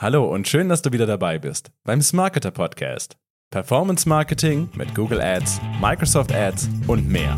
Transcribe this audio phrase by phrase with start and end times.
[0.00, 3.16] Hallo und schön, dass du wieder dabei bist beim Smarketer Podcast.
[3.50, 7.36] Performance Marketing mit Google Ads, Microsoft Ads und mehr.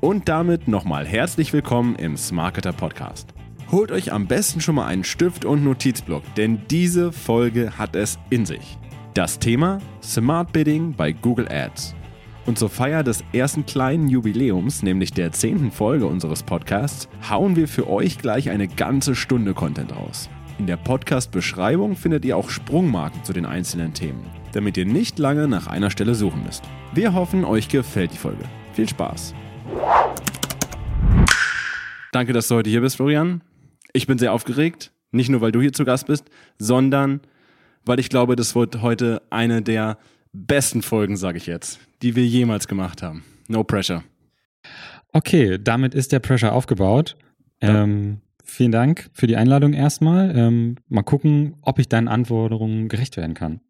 [0.00, 3.34] Und damit nochmal herzlich willkommen im Smarketer Podcast.
[3.72, 8.16] Holt euch am besten schon mal einen Stift und Notizblock, denn diese Folge hat es
[8.30, 8.78] in sich.
[9.14, 11.96] Das Thema Smart Bidding bei Google Ads.
[12.44, 17.68] Und zur Feier des ersten kleinen Jubiläums, nämlich der zehnten Folge unseres Podcasts, hauen wir
[17.68, 20.28] für euch gleich eine ganze Stunde Content raus.
[20.58, 25.46] In der Podcast-Beschreibung findet ihr auch Sprungmarken zu den einzelnen Themen, damit ihr nicht lange
[25.46, 26.64] nach einer Stelle suchen müsst.
[26.92, 28.44] Wir hoffen, euch gefällt die Folge.
[28.72, 29.34] Viel Spaß!
[32.10, 33.42] Danke, dass du heute hier bist, Florian.
[33.92, 36.24] Ich bin sehr aufgeregt, nicht nur weil du hier zu Gast bist,
[36.58, 37.20] sondern
[37.84, 39.96] weil ich glaube, das wird heute eine der
[40.32, 43.24] besten Folgen, sage ich jetzt, die wir jemals gemacht haben.
[43.48, 44.02] No pressure.
[45.12, 47.16] Okay, damit ist der Pressure aufgebaut.
[47.62, 47.82] Ja.
[47.82, 50.36] Ähm, vielen Dank für die Einladung erstmal.
[50.36, 53.60] Ähm, mal gucken, ob ich deinen Anforderungen gerecht werden kann.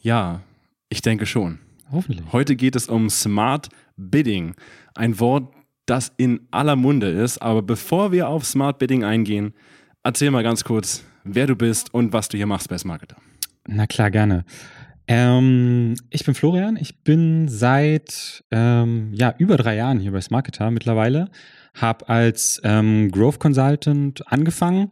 [0.00, 0.42] Ja,
[0.88, 1.58] ich denke schon.
[1.90, 2.32] Hoffentlich.
[2.32, 4.54] Heute geht es um Smart Bidding.
[4.94, 5.52] Ein Wort,
[5.86, 7.38] das in aller Munde ist.
[7.38, 9.54] Aber bevor wir auf Smart Bidding eingehen,
[10.02, 13.16] erzähl mal ganz kurz, wer du bist und was du hier machst bei Smarketer.
[13.66, 14.44] Na klar, gerne.
[15.06, 16.76] Ähm, ich bin Florian.
[16.76, 21.30] Ich bin seit ähm, ja, über drei Jahren hier bei Smarketer mittlerweile.
[21.74, 24.90] Habe als ähm, Growth Consultant angefangen,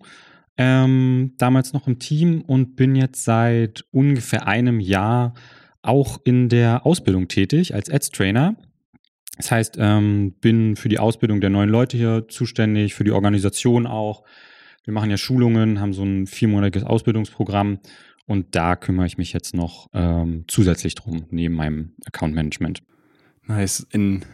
[0.56, 5.34] ähm, damals noch im Team und bin jetzt seit ungefähr einem Jahr
[5.82, 8.56] auch in der Ausbildung tätig als Ads Trainer.
[9.36, 13.86] Das heißt, ähm, bin für die Ausbildung der neuen Leute hier zuständig, für die Organisation
[13.86, 14.24] auch.
[14.84, 17.78] Wir machen ja Schulungen, haben so ein viermonatiges Ausbildungsprogramm
[18.30, 22.80] und da kümmere ich mich jetzt noch ähm, zusätzlich drum, neben meinem Account Management.
[23.44, 23.84] Nice.
[23.90, 24.24] In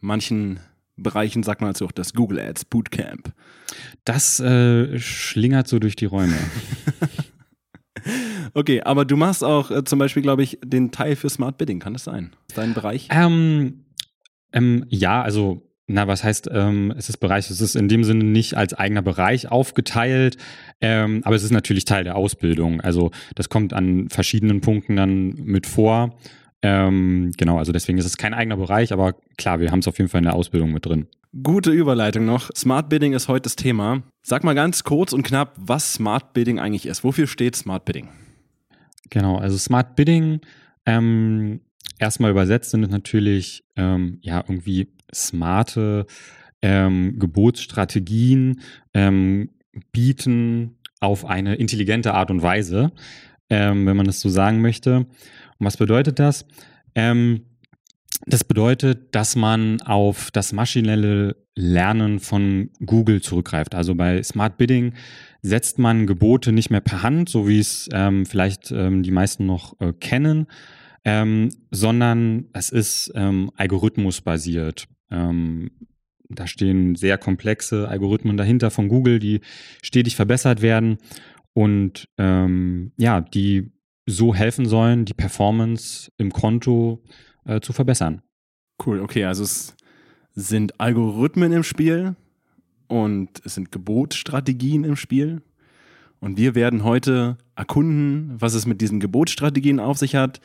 [0.00, 0.58] manchen
[0.96, 3.34] Bereichen sagt man also auch das Google Ads Bootcamp.
[4.06, 6.38] Das äh, schlingert so durch die Räume.
[8.54, 11.78] okay, aber du machst auch äh, zum Beispiel, glaube ich, den Teil für Smart Bidding.
[11.78, 12.34] Kann das sein?
[12.54, 13.08] Dein Bereich?
[13.10, 13.84] Ähm,
[14.54, 18.24] ähm, ja, also na, was heißt, ähm, es ist Bereich, es ist in dem Sinne
[18.24, 20.38] nicht als eigener Bereich aufgeteilt,
[20.80, 22.80] ähm, aber es ist natürlich Teil der Ausbildung.
[22.80, 26.16] Also das kommt an verschiedenen Punkten dann mit vor.
[26.62, 29.98] Ähm, genau, also deswegen ist es kein eigener Bereich, aber klar, wir haben es auf
[29.98, 31.08] jeden Fall in der Ausbildung mit drin.
[31.42, 32.50] Gute Überleitung noch.
[32.54, 34.02] Smart Bidding ist heute das Thema.
[34.22, 37.04] Sag mal ganz kurz und knapp, was Smart Bidding eigentlich ist.
[37.04, 38.08] Wofür steht Smart Bidding?
[39.10, 40.40] Genau, also Smart Bidding
[40.86, 41.60] ähm,
[41.98, 46.06] erstmal übersetzt sind es natürlich ähm, ja irgendwie smarte
[46.62, 48.60] ähm, Gebotsstrategien
[48.94, 49.50] ähm,
[49.90, 52.92] bieten auf eine intelligente Art und Weise,
[53.50, 54.98] ähm, wenn man das so sagen möchte.
[54.98, 55.06] Und
[55.58, 56.46] was bedeutet das?
[56.94, 57.42] Ähm,
[58.26, 63.74] das bedeutet, dass man auf das maschinelle Lernen von Google zurückgreift.
[63.74, 64.94] Also bei Smart Bidding
[65.42, 69.44] setzt man Gebote nicht mehr per Hand, so wie es ähm, vielleicht ähm, die meisten
[69.44, 70.46] noch äh, kennen,
[71.04, 74.86] ähm, sondern es ist ähm, algorithmusbasiert.
[75.12, 75.70] Ähm,
[76.28, 79.40] da stehen sehr komplexe Algorithmen dahinter von Google, die
[79.82, 80.98] stetig verbessert werden
[81.52, 83.70] und ähm, ja, die
[84.06, 87.04] so helfen sollen, die Performance im Konto
[87.44, 88.22] äh, zu verbessern.
[88.84, 89.76] Cool, okay, also es
[90.34, 92.16] sind Algorithmen im Spiel
[92.88, 95.42] und es sind Gebotsstrategien im Spiel.
[96.20, 100.40] Und wir werden heute erkunden, was es mit diesen Gebotsstrategien auf sich hat,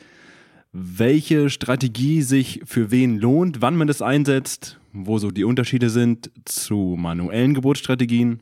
[0.72, 6.30] welche Strategie sich für wen lohnt, wann man das einsetzt, wo so die Unterschiede sind
[6.44, 8.40] zu manuellen Geburtsstrategien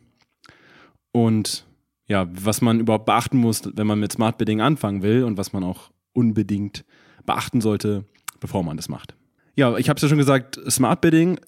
[1.12, 1.66] und
[2.09, 5.53] ja, was man überhaupt beachten muss, wenn man mit Smart Bidding anfangen will und was
[5.53, 6.84] man auch unbedingt
[7.25, 8.04] beachten sollte,
[8.38, 9.16] bevor man das macht.
[9.56, 11.41] Ja, ich habe es ja schon gesagt, Smart Bidding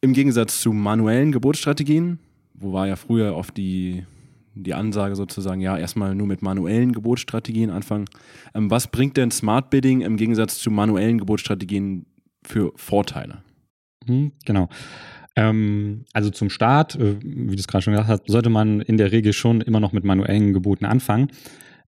[0.00, 2.18] im Gegensatz zu manuellen Geburtsstrategien,
[2.52, 4.04] wo war ja früher oft die
[4.54, 8.06] die Ansage sozusagen, ja, erstmal nur mit manuellen Geburtsstrategien anfangen.
[8.54, 12.06] Ähm, was bringt denn Smart Bidding im Gegensatz zu manuellen Geburtsstrategien
[12.42, 13.42] für Vorteile?
[14.06, 14.68] Mhm, genau.
[15.36, 18.96] Ähm, also zum Start, äh, wie du es gerade schon gesagt hast, sollte man in
[18.96, 21.28] der Regel schon immer noch mit manuellen Geboten anfangen.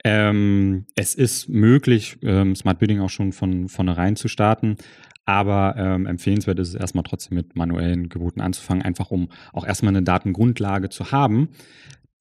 [0.04, 4.76] Ähm, es ist möglich, ähm, Smart Bidding auch schon von vornherein zu starten,
[5.24, 9.90] aber ähm, empfehlenswert ist es erstmal trotzdem mit manuellen Geboten anzufangen, einfach um auch erstmal
[9.90, 11.50] eine Datengrundlage zu haben.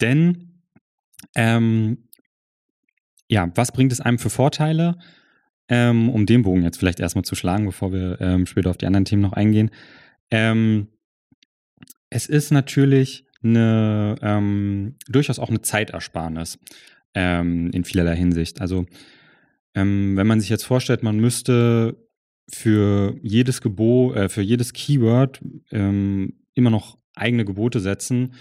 [0.02, 0.62] Denn,
[1.36, 2.10] ähm,
[3.30, 4.98] ja, was bringt es einem für Vorteile?
[5.70, 8.88] Ähm, um den Bogen jetzt vielleicht erstmal zu schlagen, bevor wir ähm, später auf die
[8.88, 9.72] anderen Themen noch eingehen.
[10.30, 10.88] Ähm,
[12.10, 16.60] es ist natürlich eine, ähm, durchaus auch eine Zeitersparnis
[17.14, 18.60] ähm, in vielerlei Hinsicht.
[18.60, 18.86] Also,
[19.74, 21.96] wenn man sich jetzt vorstellt, man müsste
[22.50, 25.40] für jedes Gebot, äh, für jedes Keyword
[25.72, 28.34] immer noch eigene Gebote setzen,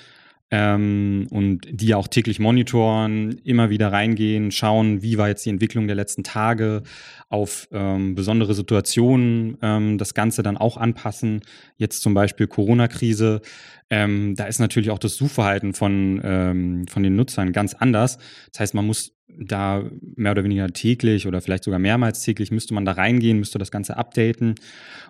[0.50, 5.50] ähm, und die ja auch täglich monitoren, immer wieder reingehen, schauen, wie war jetzt die
[5.50, 6.82] Entwicklung der letzten Tage,
[7.28, 11.42] auf ähm, besondere Situationen ähm, das Ganze dann auch anpassen.
[11.76, 13.42] Jetzt zum Beispiel Corona-Krise.
[13.88, 18.18] Ähm, da ist natürlich auch das Suchverhalten von, ähm, von den Nutzern ganz anders.
[18.52, 19.84] Das heißt, man muss da
[20.16, 23.70] mehr oder weniger täglich oder vielleicht sogar mehrmals täglich müsste man da reingehen, müsste das
[23.70, 24.56] Ganze updaten.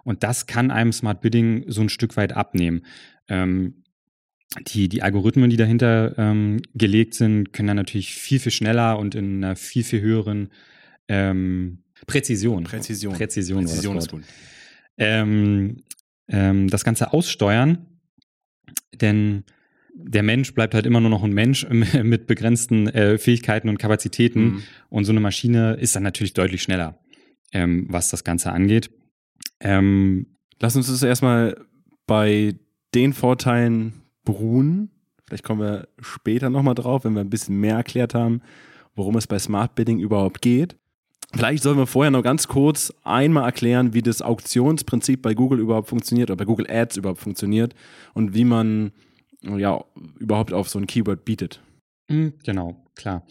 [0.05, 2.83] Und das kann einem Smart Bidding so ein Stück weit abnehmen.
[3.29, 3.80] Ähm,
[4.67, 9.15] die, die Algorithmen, die dahinter ähm, gelegt sind, können dann natürlich viel, viel schneller und
[9.15, 10.49] in einer viel, viel höheren
[11.09, 12.65] ähm, Präzision.
[12.65, 13.15] Präzision.
[13.15, 14.23] Präzision, Präzision ist gut.
[14.99, 15.85] Ähm,
[16.29, 17.87] ähm, das Ganze aussteuern,
[19.01, 19.45] denn
[19.95, 21.67] der Mensch bleibt halt immer nur noch ein Mensch
[22.03, 24.63] mit begrenzten äh, Fähigkeiten und Kapazitäten Mhm.
[24.89, 26.99] und so eine Maschine ist dann natürlich deutlich schneller,
[27.53, 28.91] ähm, was das Ganze angeht.
[29.61, 30.27] Ähm,
[30.63, 31.57] Lass uns das erstmal
[32.07, 32.55] bei
[32.95, 34.91] den Vorteilen beruhen.
[35.27, 38.43] Vielleicht kommen wir später nochmal drauf, wenn wir ein bisschen mehr erklärt haben,
[38.97, 40.77] worum es bei Smart Bidding überhaupt geht.
[41.33, 45.89] Vielleicht sollen wir vorher noch ganz kurz einmal erklären, wie das Auktionsprinzip bei Google überhaupt
[45.89, 47.75] funktioniert oder bei Google Ads überhaupt funktioniert
[48.15, 48.91] und wie man
[49.43, 49.85] ja
[50.19, 51.63] überhaupt auf so ein Keyword bietet.
[52.09, 53.25] Mm, Genau, klar.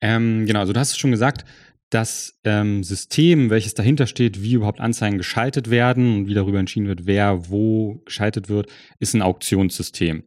[0.00, 1.44] Ähm, genau, also du hast es schon gesagt,
[1.90, 6.86] das ähm, System, welches dahinter steht, wie überhaupt Anzeigen geschaltet werden und wie darüber entschieden
[6.86, 10.24] wird, wer wo geschaltet wird, ist ein Auktionssystem.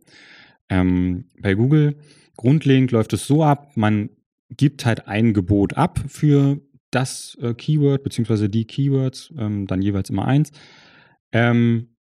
[0.69, 1.97] Ähm, bei Google
[2.35, 4.09] grundlegend läuft es so ab, man
[4.49, 6.59] gibt halt ein Gebot ab für
[6.89, 10.51] das äh, Keyword, beziehungsweise die Keywords, ähm, dann jeweils immer eins,
[11.31, 11.95] ähm,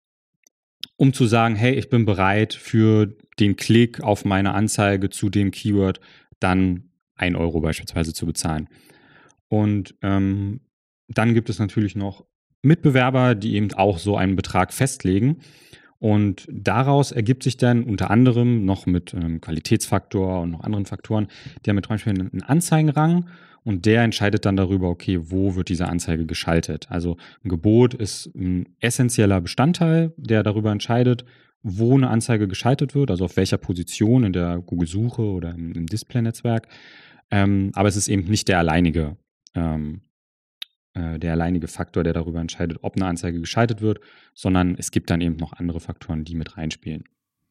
[0.97, 5.51] um zu sagen, hey, ich bin bereit für den Klick auf meine Anzeige zu dem
[5.51, 6.01] Keyword
[6.41, 8.69] dann ein Euro beispielsweise zu bezahlen.
[9.49, 10.61] Und ähm,
[11.09, 12.25] dann gibt es natürlich noch
[12.62, 15.39] Mitbewerber, die eben auch so einen Betrag festlegen.
[15.99, 21.27] Und daraus ergibt sich dann unter anderem noch mit ähm, Qualitätsfaktor und noch anderen Faktoren,
[21.67, 23.27] haben mit zum Beispiel einen Anzeigenrang
[23.65, 26.87] und der entscheidet dann darüber, okay, wo wird diese Anzeige geschaltet.
[26.89, 31.25] Also ein Gebot ist ein essentieller Bestandteil, der darüber entscheidet,
[31.62, 35.87] wo eine Anzeige geschaltet wird, also auf welcher Position in der Google-Suche oder im, im
[35.87, 36.69] Display-Netzwerk.
[37.31, 39.17] Ähm, aber es ist eben nicht der alleinige,
[39.59, 40.01] ähm,
[40.95, 44.01] äh, der alleinige Faktor, der darüber entscheidet, ob eine Anzeige geschaltet wird,
[44.35, 47.05] sondern es gibt dann eben noch andere Faktoren, die mit reinspielen.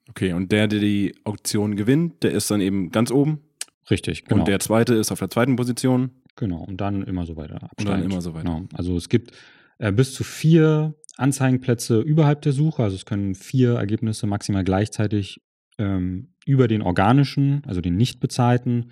[0.10, 3.42] Okay, und der, der die Auktion gewinnt, der ist dann eben ganz oben
[3.90, 4.42] Richtig, genau.
[4.42, 6.12] und der zweite ist auf der zweiten Position.
[6.36, 7.56] Genau, und dann immer so weiter.
[7.56, 8.12] Und dann absteigend.
[8.12, 8.44] immer so weiter.
[8.44, 8.66] Genau.
[8.74, 9.32] Also es gibt
[9.80, 12.84] äh, bis zu vier Anzeigenplätze überhalb der Suche.
[12.84, 15.42] Also es können vier Ergebnisse maximal gleichzeitig
[15.80, 18.92] ähm, über den organischen, also den nicht bezahlten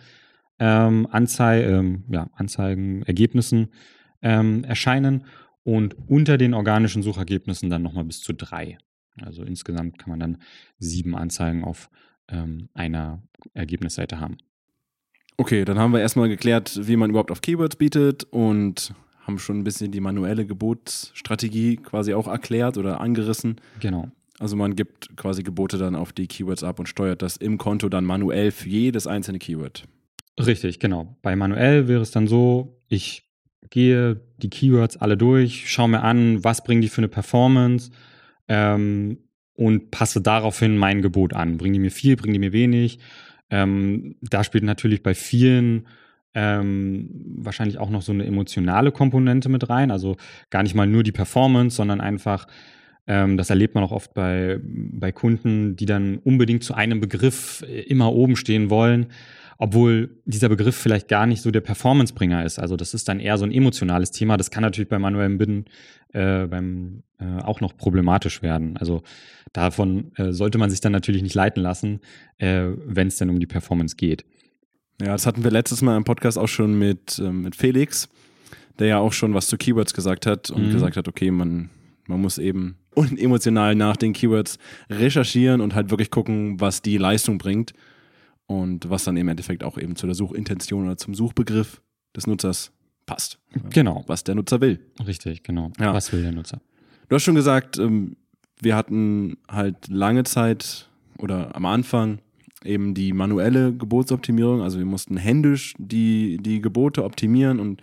[0.59, 3.69] ähm, Anzei ähm, ja, Anzeigen, Ergebnissen
[4.21, 5.25] ähm, erscheinen
[5.63, 8.77] und unter den organischen Suchergebnissen dann nochmal bis zu drei.
[9.21, 10.37] Also insgesamt kann man dann
[10.77, 11.89] sieben Anzeigen auf
[12.27, 13.21] ähm, einer
[13.53, 14.37] Ergebnisseite haben.
[15.37, 19.59] Okay, dann haben wir erstmal geklärt, wie man überhaupt auf Keywords bietet und haben schon
[19.59, 23.59] ein bisschen die manuelle Gebotsstrategie quasi auch erklärt oder angerissen.
[23.79, 24.09] Genau.
[24.39, 27.89] Also man gibt quasi Gebote dann auf die Keywords ab und steuert das im Konto
[27.89, 29.87] dann manuell für jedes einzelne Keyword.
[30.39, 31.17] Richtig, genau.
[31.21, 33.23] Bei manuell wäre es dann so, ich
[33.69, 37.91] gehe die Keywords alle durch, schaue mir an, was bringen die für eine Performance
[38.47, 39.19] ähm,
[39.53, 41.57] und passe daraufhin mein Gebot an.
[41.57, 42.99] Bringen die mir viel, bringen die mir wenig?
[43.49, 45.87] Ähm, da spielt natürlich bei vielen
[46.33, 49.89] ähm, wahrscheinlich auch noch so eine emotionale Komponente mit rein.
[49.89, 50.17] Also
[50.49, 52.47] gar nicht mal nur die Performance, sondern einfach,
[53.07, 57.63] ähm, das erlebt man auch oft bei, bei Kunden, die dann unbedingt zu einem Begriff
[57.67, 59.07] äh, immer oben stehen wollen
[59.57, 62.59] obwohl dieser Begriff vielleicht gar nicht so der Performancebringer ist.
[62.59, 64.37] Also das ist dann eher so ein emotionales Thema.
[64.37, 65.65] Das kann natürlich beim manuellen Bidden
[66.13, 68.77] äh, beim, äh, auch noch problematisch werden.
[68.77, 69.03] Also
[69.53, 72.01] davon äh, sollte man sich dann natürlich nicht leiten lassen,
[72.37, 74.25] äh, wenn es denn um die Performance geht.
[75.01, 78.09] Ja, das hatten wir letztes Mal im Podcast auch schon mit, ähm, mit Felix,
[78.79, 80.71] der ja auch schon was zu Keywords gesagt hat und Mhm.
[80.71, 81.69] gesagt hat, okay, man,
[82.07, 84.57] man muss eben unemotional nach den Keywords
[84.89, 87.73] recherchieren und halt wirklich gucken, was die Leistung bringt
[88.47, 91.81] und was dann im Endeffekt auch eben zu der Suchintention oder zum Suchbegriff
[92.15, 92.71] des Nutzers
[93.05, 93.39] passt.
[93.71, 94.79] Genau, Was der Nutzer will.
[95.05, 95.71] richtig, genau.
[95.79, 95.93] Ja.
[95.93, 96.59] Was will der Nutzer?
[97.07, 98.15] Du hast schon gesagt, ähm,
[98.61, 102.19] wir hatten halt lange Zeit oder am Anfang
[102.63, 104.61] eben die manuelle Gebotsoptimierung.
[104.61, 107.81] Also wir mussten händisch die, die Gebote optimieren und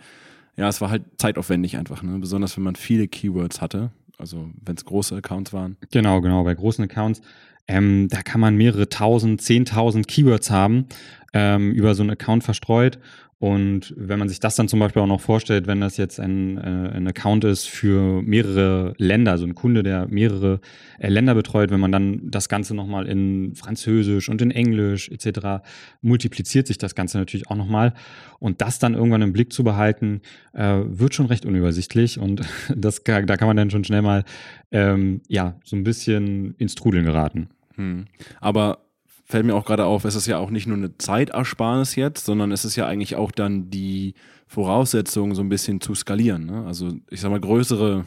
[0.57, 2.17] ja, es war halt zeitaufwendig einfach, ne?
[2.19, 3.91] besonders wenn man viele Keywords hatte.
[4.23, 5.75] Also wenn es große Accounts waren.
[5.91, 6.45] Genau, genau.
[6.45, 7.21] Bei großen Accounts,
[7.67, 10.85] ähm, da kann man mehrere tausend, zehntausend Keywords haben,
[11.33, 12.99] ähm, über so einen Account verstreut.
[13.43, 16.57] Und wenn man sich das dann zum Beispiel auch noch vorstellt, wenn das jetzt ein,
[16.57, 20.61] äh, ein Account ist für mehrere Länder, also ein Kunde, der mehrere
[20.97, 25.61] äh, Länder betreut, wenn man dann das Ganze nochmal in Französisch und in Englisch etc.
[26.01, 27.93] multipliziert sich das Ganze natürlich auch nochmal.
[28.39, 30.21] Und das dann irgendwann im Blick zu behalten,
[30.53, 34.23] äh, wird schon recht unübersichtlich und das, da kann man dann schon schnell mal
[34.71, 37.49] ähm, ja, so ein bisschen ins Trudeln geraten.
[37.75, 38.05] Hm.
[38.39, 38.82] Aber
[39.25, 42.51] fällt mir auch gerade auf, es ist ja auch nicht nur eine Zeitersparnis jetzt, sondern
[42.51, 44.13] es ist ja eigentlich auch dann die
[44.47, 46.45] Voraussetzung, so ein bisschen zu skalieren.
[46.45, 46.65] Ne?
[46.65, 48.05] Also ich sag mal, größere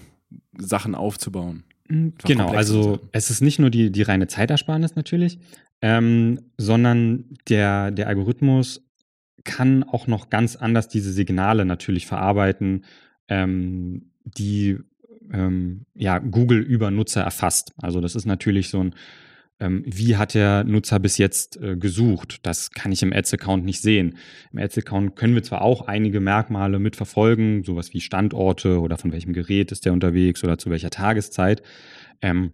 [0.58, 1.64] Sachen aufzubauen.
[1.88, 5.38] Mhm, genau, also es ist nicht nur die, die reine Zeitersparnis natürlich,
[5.82, 8.82] ähm, sondern der, der Algorithmus
[9.44, 12.84] kann auch noch ganz anders diese Signale natürlich verarbeiten,
[13.28, 14.78] ähm, die
[15.32, 17.72] ähm, ja, Google über Nutzer erfasst.
[17.80, 18.94] Also das ist natürlich so ein
[19.58, 22.40] ähm, wie hat der Nutzer bis jetzt äh, gesucht.
[22.42, 24.16] Das kann ich im Ads-Account nicht sehen.
[24.52, 29.32] Im Ads-Account können wir zwar auch einige Merkmale mitverfolgen, sowas wie Standorte oder von welchem
[29.32, 31.62] Gerät ist der unterwegs oder zu welcher Tageszeit.
[32.20, 32.52] Ähm,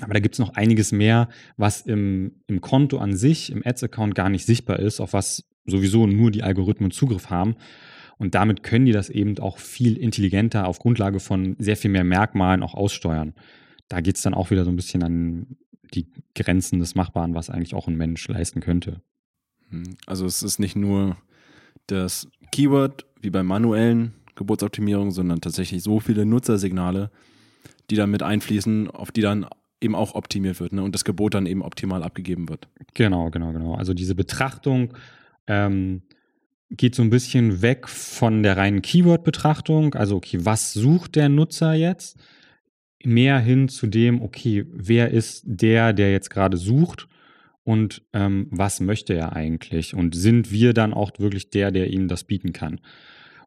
[0.00, 4.14] aber da gibt es noch einiges mehr, was im, im Konto an sich, im Ads-Account
[4.14, 7.56] gar nicht sichtbar ist, auf was sowieso nur die Algorithmen Zugriff haben.
[8.16, 12.04] Und damit können die das eben auch viel intelligenter auf Grundlage von sehr viel mehr
[12.04, 13.34] Merkmalen auch aussteuern.
[13.88, 15.56] Da geht es dann auch wieder so ein bisschen an
[15.94, 19.00] die Grenzen des Machbaren, was eigentlich auch ein Mensch leisten könnte.
[19.70, 21.16] Hm, also es ist nicht nur
[21.86, 27.10] das Keyword wie bei manuellen Geburtsoptimierungen, sondern tatsächlich so viele Nutzersignale,
[27.90, 29.46] die dann mit einfließen, auf die dann
[29.80, 30.82] eben auch optimiert wird ne?
[30.82, 32.68] und das Gebot dann eben optimal abgegeben wird.
[32.94, 33.74] Genau, genau, genau.
[33.74, 34.94] Also diese Betrachtung
[35.46, 36.02] ähm,
[36.70, 39.94] geht so ein bisschen weg von der reinen Keyword-Betrachtung.
[39.94, 42.18] Also, okay, was sucht der Nutzer jetzt?
[43.04, 47.08] Mehr hin zu dem, okay, wer ist der, der jetzt gerade sucht
[47.64, 49.94] und ähm, was möchte er eigentlich?
[49.94, 52.80] Und sind wir dann auch wirklich der, der ihm das bieten kann?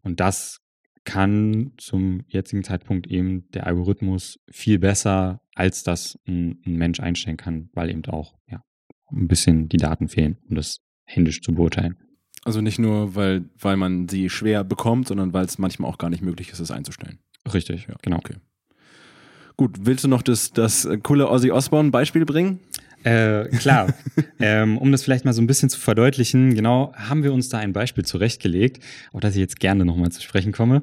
[0.04, 0.62] Und das
[1.04, 7.38] kann zum jetzigen Zeitpunkt eben der Algorithmus viel besser, als das ein, ein Mensch einstellen
[7.38, 8.64] kann, weil eben auch ja,
[9.12, 11.98] ein bisschen die Daten fehlen, um das händisch zu beurteilen.
[12.44, 16.10] Also nicht nur, weil, weil man sie schwer bekommt, sondern weil es manchmal auch gar
[16.10, 17.20] nicht möglich ist, es einzustellen.
[17.52, 18.18] Richtig, ja, genau.
[18.18, 18.36] Okay.
[19.62, 22.62] Gut, willst du noch das, das coole Ozzy Osbourne Beispiel bringen?
[23.04, 23.94] Äh, klar.
[24.40, 27.60] ähm, um das vielleicht mal so ein bisschen zu verdeutlichen, genau, haben wir uns da
[27.60, 30.82] ein Beispiel zurechtgelegt, auf das ich jetzt gerne nochmal zu sprechen komme.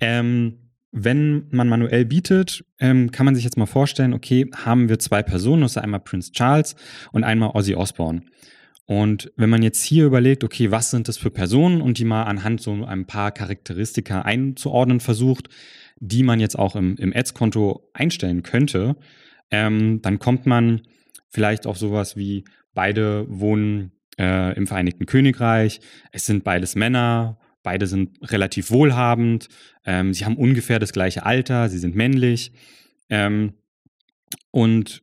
[0.00, 0.58] Ähm,
[0.92, 5.22] wenn man manuell bietet, ähm, kann man sich jetzt mal vorstellen, okay, haben wir zwei
[5.22, 6.76] Personen, das ist einmal Prince Charles
[7.12, 8.20] und einmal Ozzy Osbourne.
[8.84, 12.24] Und wenn man jetzt hier überlegt, okay, was sind das für Personen und die mal
[12.24, 15.48] anhand so ein paar Charakteristika einzuordnen versucht,
[16.00, 18.96] die man jetzt auch im, im Ads-Konto einstellen könnte,
[19.50, 20.82] ähm, dann kommt man
[21.28, 25.80] vielleicht auf sowas wie beide wohnen äh, im Vereinigten Königreich,
[26.12, 29.48] es sind beides Männer, beide sind relativ wohlhabend,
[29.84, 32.52] ähm, sie haben ungefähr das gleiche Alter, sie sind männlich.
[33.08, 33.54] Ähm,
[34.50, 35.02] und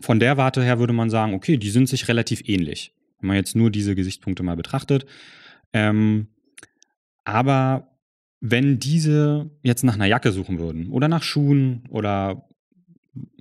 [0.00, 3.36] von der Warte her würde man sagen, okay, die sind sich relativ ähnlich, wenn man
[3.36, 5.06] jetzt nur diese Gesichtspunkte mal betrachtet.
[5.72, 6.28] Ähm,
[7.24, 7.93] aber
[8.46, 12.46] wenn diese jetzt nach einer Jacke suchen würden oder nach Schuhen oder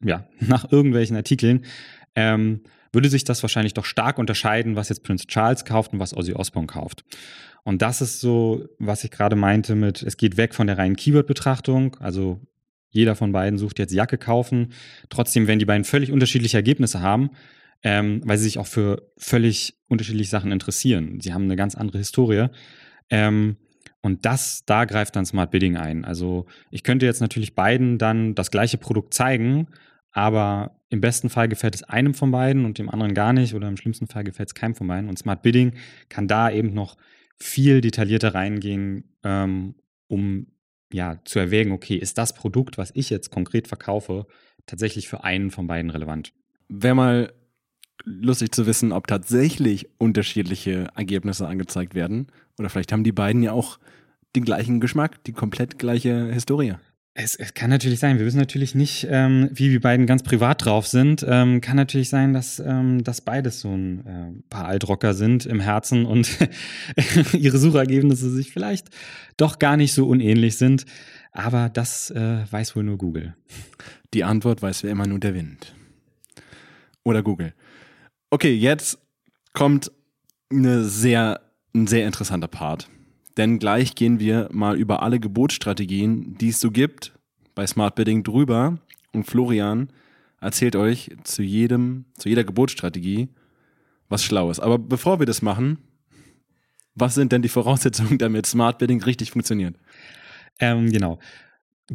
[0.02, 1.66] ja, nach irgendwelchen Artikeln,
[2.16, 2.62] ähm,
[2.94, 6.34] würde sich das wahrscheinlich doch stark unterscheiden, was jetzt Prince Charles kauft und was Ozzy
[6.34, 7.04] Osbourne kauft.
[7.64, 10.96] Und das ist so, was ich gerade meinte mit, es geht weg von der reinen
[10.96, 12.40] Keyword-Betrachtung, also
[12.90, 14.72] jeder von beiden sucht jetzt Jacke kaufen.
[15.10, 17.32] Trotzdem, wenn die beiden völlig unterschiedliche Ergebnisse haben,
[17.82, 21.20] ähm, weil sie sich auch für völlig unterschiedliche Sachen interessieren.
[21.20, 22.48] Sie haben eine ganz andere Historie.
[23.10, 23.58] Ähm,
[24.04, 26.04] und das, da greift dann Smart Bidding ein.
[26.04, 29.68] Also ich könnte jetzt natürlich beiden dann das gleiche Produkt zeigen,
[30.12, 33.70] aber im besten Fall gefällt es einem von beiden und dem anderen gar nicht oder
[33.70, 35.10] im schlimmsten Fall gefällt es keinem von beiden.
[35.10, 35.74] Und Smart Bidding
[36.10, 36.98] kann da eben noch
[37.40, 39.76] viel detaillierter reingehen, ähm,
[40.08, 40.48] um
[40.92, 44.28] ja zu erwägen, okay, ist das Produkt, was ich jetzt konkret verkaufe,
[44.66, 46.34] tatsächlich für einen von beiden relevant?
[46.68, 47.34] Wäre mal
[48.04, 52.28] lustig zu wissen, ob tatsächlich unterschiedliche Ergebnisse angezeigt werden.
[52.60, 53.80] Oder vielleicht haben die beiden ja auch
[54.36, 56.76] den gleichen Geschmack, die komplett gleiche Historie.
[57.16, 60.66] Es, es kann natürlich sein, wir wissen natürlich nicht, ähm, wie die beiden ganz privat
[60.66, 61.24] drauf sind.
[61.28, 65.60] Ähm, kann natürlich sein, dass, ähm, dass beides so ein äh, paar Altrocker sind im
[65.60, 66.36] Herzen und
[67.34, 68.88] ihre Suchergebnisse sich vielleicht
[69.38, 70.86] doch gar nicht so unähnlich sind.
[71.32, 73.36] Aber das äh, weiß wohl nur Google.
[74.16, 75.76] Die Antwort weiß wie immer nur der Wind.
[77.04, 77.54] Oder Google.
[78.34, 78.98] Okay, jetzt
[79.54, 79.92] kommt
[80.50, 81.40] eine sehr,
[81.76, 82.90] ein sehr interessanter Part.
[83.38, 87.14] Denn gleich gehen wir mal über alle Gebotsstrategien, die es so gibt,
[87.54, 88.80] bei Smart Bidding drüber.
[89.12, 89.94] Und Florian
[90.42, 93.30] erzählt euch zu jedem, zu jeder Gebotsstrategie
[94.10, 94.60] was Schlaues.
[94.60, 95.78] Aber bevor wir das machen,
[96.96, 99.76] Was sind denn die Voraussetzungen, damit Smart Bidding richtig funktioniert?
[100.60, 101.20] Ähm, genau.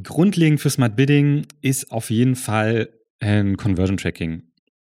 [0.01, 4.45] Grundlegend für Smart Bidding ist auf jeden Fall ein Conversion Tracking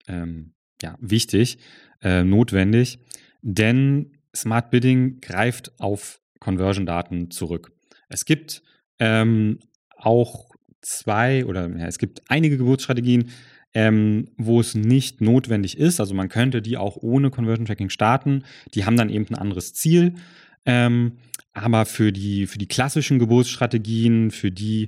[0.07, 1.58] ähm, ja, wichtig,
[2.01, 3.00] äh, notwendig,
[3.41, 7.72] denn Smart Bidding greift auf Conversion-Daten zurück.
[8.10, 8.62] Es gibt
[9.00, 9.60] ähm,
[9.98, 10.50] auch
[10.82, 13.29] zwei oder ja, es gibt einige Geburtsstrategien,
[13.74, 16.00] ähm, wo es nicht notwendig ist.
[16.00, 18.44] Also man könnte die auch ohne Conversion Tracking starten.
[18.74, 20.15] Die haben dann eben ein anderes Ziel.
[20.65, 21.13] Ähm,
[21.53, 24.88] aber für die, für die klassischen Geburtsstrategien, für die,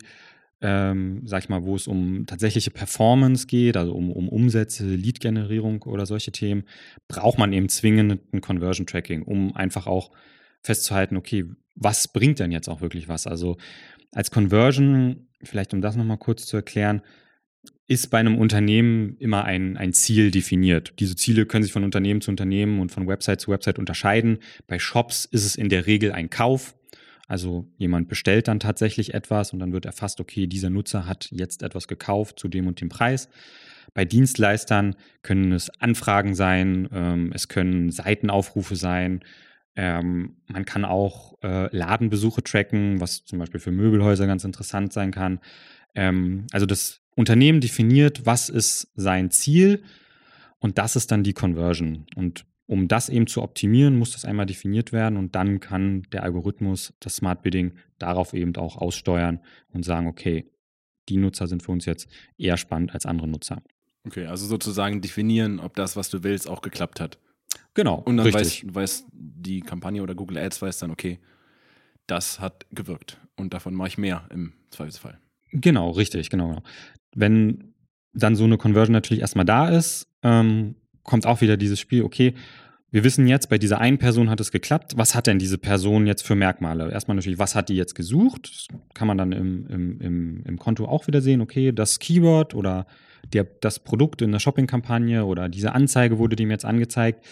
[0.62, 5.84] ähm, sag ich mal, wo es um tatsächliche Performance geht, also um, um Umsätze, Lead-Generierung
[5.84, 6.64] oder solche Themen,
[7.08, 10.12] braucht man eben zwingend ein Conversion Tracking, um einfach auch
[10.64, 11.46] festzuhalten, okay,
[11.76, 13.28] was bringt denn jetzt auch wirklich was?
[13.28, 13.58] Also
[14.12, 17.02] als Conversion, vielleicht um das nochmal kurz zu erklären,
[17.88, 20.94] ist bei einem Unternehmen immer ein, ein Ziel definiert.
[21.00, 24.40] Diese Ziele können sich von Unternehmen zu Unternehmen und von Website zu Website unterscheiden.
[24.68, 26.76] Bei Shops ist es in der Regel ein Kauf.
[27.28, 31.62] Also jemand bestellt dann tatsächlich etwas und dann wird erfasst, okay, dieser Nutzer hat jetzt
[31.62, 33.30] etwas gekauft zu dem und dem Preis.
[33.94, 39.22] Bei Dienstleistern können es Anfragen sein, ähm, es können Seitenaufrufe sein,
[39.76, 45.12] ähm, man kann auch äh, Ladenbesuche tracken, was zum Beispiel für Möbelhäuser ganz interessant sein
[45.12, 45.40] kann.
[45.94, 49.84] Ähm, also das Unternehmen definiert, was ist sein Ziel
[50.60, 52.08] und das ist dann die Conversion.
[52.16, 56.24] Und um das eben zu optimieren, muss das einmal definiert werden und dann kann der
[56.24, 60.52] Algorithmus, das Smart Bidding, darauf eben auch aussteuern und sagen, okay,
[61.10, 63.64] die Nutzer sind für uns jetzt eher spannend als andere Nutzer.
[64.06, 67.18] Okay, also sozusagen definieren, ob das, was du willst, auch geklappt hat.
[67.74, 67.96] Genau.
[67.96, 71.20] Und dann weiß, weiß die Kampagne oder Google Ads weiß dann, okay,
[72.06, 75.20] das hat gewirkt und davon mache ich mehr im Zweifelsfall.
[75.52, 76.50] Genau, richtig, genau.
[76.50, 76.64] genau.
[77.16, 77.74] Wenn
[78.14, 80.76] dann so eine Conversion natürlich erstmal da ist, ähm,
[81.08, 82.36] kommt auch wieder dieses Spiel, okay,
[82.92, 84.94] wir wissen jetzt, bei dieser einen Person hat es geklappt.
[84.96, 86.90] Was hat denn diese Person jetzt für Merkmale?
[86.92, 88.50] Erstmal natürlich, was hat die jetzt gesucht?
[88.50, 91.42] Das kann man dann im, im, im, im Konto auch wieder sehen.
[91.42, 92.86] Okay, das Keyword oder
[93.34, 97.26] der, das Produkt in der Shopping-Kampagne oder diese Anzeige wurde dem jetzt angezeigt.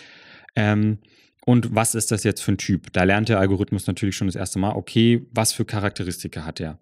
[0.55, 0.98] Ähm,
[1.46, 2.91] und was ist das jetzt für ein Typ?
[2.91, 6.79] Da lernt der Algorithmus natürlich schon das erste Mal, okay, was für Charakteristika hat er?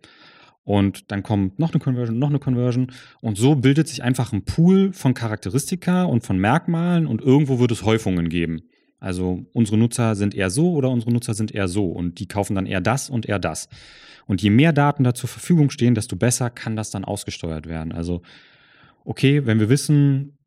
[0.63, 2.91] Und dann kommt noch eine Conversion, noch eine Conversion.
[3.21, 7.71] Und so bildet sich einfach ein Pool von Charakteristika und von Merkmalen und irgendwo wird
[7.71, 8.62] es Häufungen geben.
[8.99, 12.56] Also unsere Nutzer sind eher so oder unsere Nutzer sind eher so und die kaufen
[12.56, 13.67] dann eher das und eher das.
[14.26, 17.91] Und je mehr Daten da zur Verfügung stehen, desto besser kann das dann ausgesteuert werden.
[17.91, 18.21] Also,
[19.04, 20.38] okay, wenn wir wissen,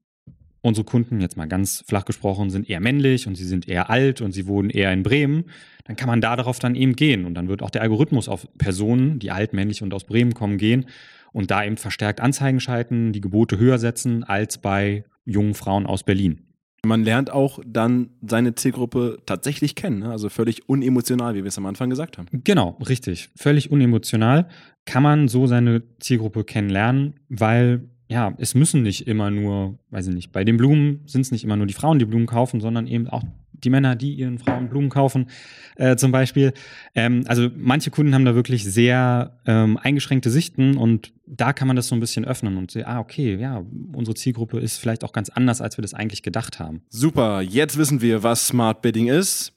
[0.66, 4.20] unsere Kunden, jetzt mal ganz flach gesprochen, sind eher männlich und sie sind eher alt
[4.20, 5.44] und sie wohnen eher in Bremen,
[5.85, 7.24] dann kann man da darauf dann eben gehen.
[7.24, 10.59] Und dann wird auch der Algorithmus auf Personen, die alt, männlich und aus Bremen kommen,
[10.59, 10.87] gehen
[11.33, 16.02] und da eben verstärkt Anzeigen schalten, die Gebote höher setzen als bei jungen Frauen aus
[16.02, 16.42] Berlin.
[16.87, 20.11] Man lernt auch dann seine Zielgruppe tatsächlich kennen, ne?
[20.11, 22.29] also völlig unemotional, wie wir es am Anfang gesagt haben.
[22.44, 23.29] Genau, richtig.
[23.37, 24.48] Völlig unemotional
[24.85, 30.14] kann man so seine Zielgruppe kennenlernen, weil ja, es müssen nicht immer nur, weiß ich
[30.14, 32.87] nicht, bei den Blumen sind es nicht immer nur die Frauen, die Blumen kaufen, sondern
[32.87, 35.29] eben auch die Männer, die ihren Frauen Blumen kaufen,
[35.77, 36.53] äh, zum Beispiel.
[36.95, 41.77] Ähm, also manche Kunden haben da wirklich sehr ähm, eingeschränkte Sichten und da kann man
[41.77, 45.12] das so ein bisschen öffnen und sehen, ah, okay, ja, unsere Zielgruppe ist vielleicht auch
[45.12, 46.83] ganz anders, als wir das eigentlich gedacht haben.
[46.90, 49.53] Super, jetzt wissen wir, was Smart Bidding ist,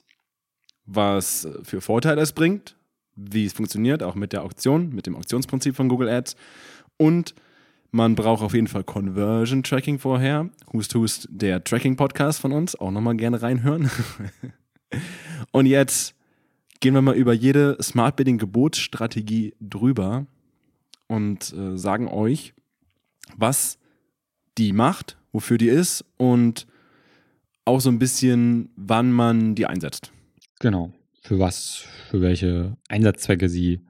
[0.86, 2.76] was für Vorteile es bringt,
[3.14, 6.36] wie es funktioniert, auch mit der Auktion, mit dem Auktionsprinzip von Google Ads
[6.96, 7.34] und
[7.90, 10.50] man braucht auf jeden Fall Conversion Tracking vorher.
[10.72, 13.90] Hust Hust, der Tracking-Podcast von uns, auch nochmal gerne reinhören.
[15.52, 16.14] Und jetzt
[16.80, 20.26] gehen wir mal über jede Smart Bidding Gebotsstrategie drüber
[21.06, 22.54] und äh, sagen euch,
[23.36, 23.78] was
[24.56, 26.66] die macht, wofür die ist und
[27.64, 30.10] auch so ein bisschen, wann man die einsetzt.
[30.58, 30.92] Genau.
[31.22, 33.80] Für was, für welche Einsatzzwecke sie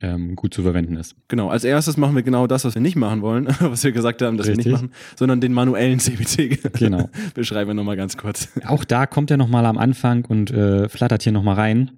[0.00, 1.14] ähm, gut zu verwenden ist.
[1.28, 4.22] Genau, als erstes machen wir genau das, was wir nicht machen wollen, was wir gesagt
[4.22, 4.66] haben, dass Richtig.
[4.66, 6.58] wir nicht machen, sondern den manuellen CPC.
[6.80, 7.10] Genau.
[7.34, 8.48] Beschreiben wir nochmal ganz kurz.
[8.64, 11.90] Auch da kommt er nochmal am Anfang und äh, flattert hier nochmal rein.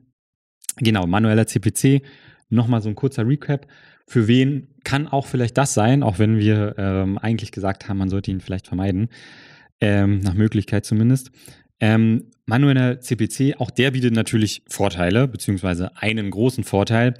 [0.78, 2.02] Genau, manueller CPC.
[2.48, 3.66] Nochmal so ein kurzer Recap.
[4.06, 8.08] Für wen kann auch vielleicht das sein, auch wenn wir ähm, eigentlich gesagt haben, man
[8.08, 9.08] sollte ihn vielleicht vermeiden.
[9.80, 11.30] Ähm, nach Möglichkeit zumindest.
[11.80, 17.14] Ähm, manueller CPC, auch der bietet natürlich Vorteile, beziehungsweise einen großen Vorteil.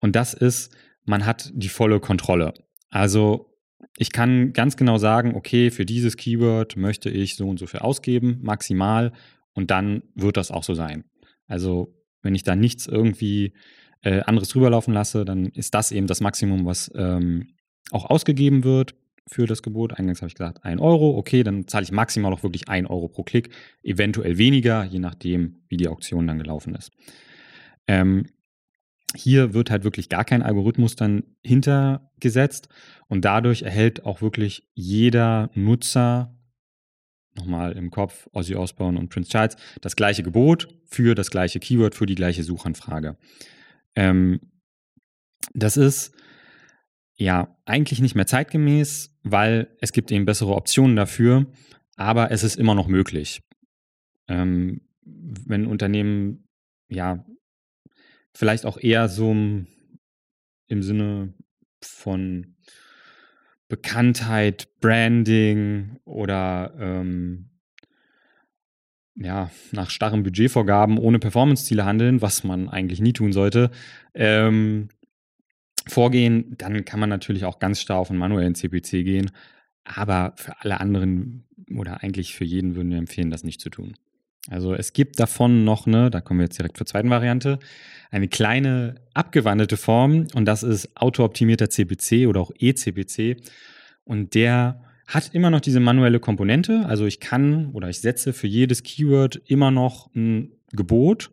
[0.00, 2.54] Und das ist, man hat die volle Kontrolle.
[2.90, 3.52] Also
[3.96, 7.80] ich kann ganz genau sagen, okay, für dieses Keyword möchte ich so und so viel
[7.80, 9.12] ausgeben, maximal,
[9.54, 11.04] und dann wird das auch so sein.
[11.46, 13.54] Also wenn ich da nichts irgendwie
[14.02, 17.54] äh, anderes drüber laufen lasse, dann ist das eben das Maximum, was ähm,
[17.90, 18.94] auch ausgegeben wird.
[19.28, 19.92] für das Gebot.
[19.98, 21.16] Eingangs habe ich gesagt, 1 Euro.
[21.16, 23.48] Okay, dann zahle ich maximal auch wirklich 1 Euro pro Klick,
[23.82, 26.92] eventuell weniger, je nachdem, wie die Auktion dann gelaufen ist.
[27.88, 28.26] Ähm,
[29.16, 32.68] hier wird halt wirklich gar kein Algorithmus dann hintergesetzt
[33.08, 36.36] und dadurch erhält auch wirklich jeder Nutzer
[37.36, 41.94] nochmal im Kopf Ozzy Osbourne und Prince Charles das gleiche Gebot für das gleiche Keyword,
[41.94, 43.16] für die gleiche Suchanfrage.
[43.94, 44.40] Ähm,
[45.54, 46.14] das ist
[47.16, 51.46] ja eigentlich nicht mehr zeitgemäß, weil es gibt eben bessere Optionen dafür,
[51.96, 53.42] aber es ist immer noch möglich.
[54.28, 56.48] Ähm, wenn Unternehmen
[56.88, 57.24] ja
[58.36, 61.32] vielleicht auch eher so im Sinne
[61.80, 62.54] von
[63.68, 67.50] Bekanntheit, Branding oder ähm,
[69.16, 73.70] ja, nach starren Budgetvorgaben ohne Performance-Ziele handeln, was man eigentlich nie tun sollte,
[74.14, 74.88] ähm,
[75.88, 79.30] vorgehen, dann kann man natürlich auch ganz starr auf einen manuellen CPC gehen.
[79.84, 81.44] Aber für alle anderen
[81.74, 83.94] oder eigentlich für jeden würden wir empfehlen, das nicht zu tun.
[84.50, 87.58] Also es gibt davon noch eine, da kommen wir jetzt direkt zur zweiten Variante,
[88.10, 93.42] eine kleine abgewandelte Form und das ist autooptimierter CPC oder auch eCPC.
[94.04, 96.84] Und der hat immer noch diese manuelle Komponente.
[96.86, 101.30] Also ich kann oder ich setze für jedes Keyword immer noch ein Gebot.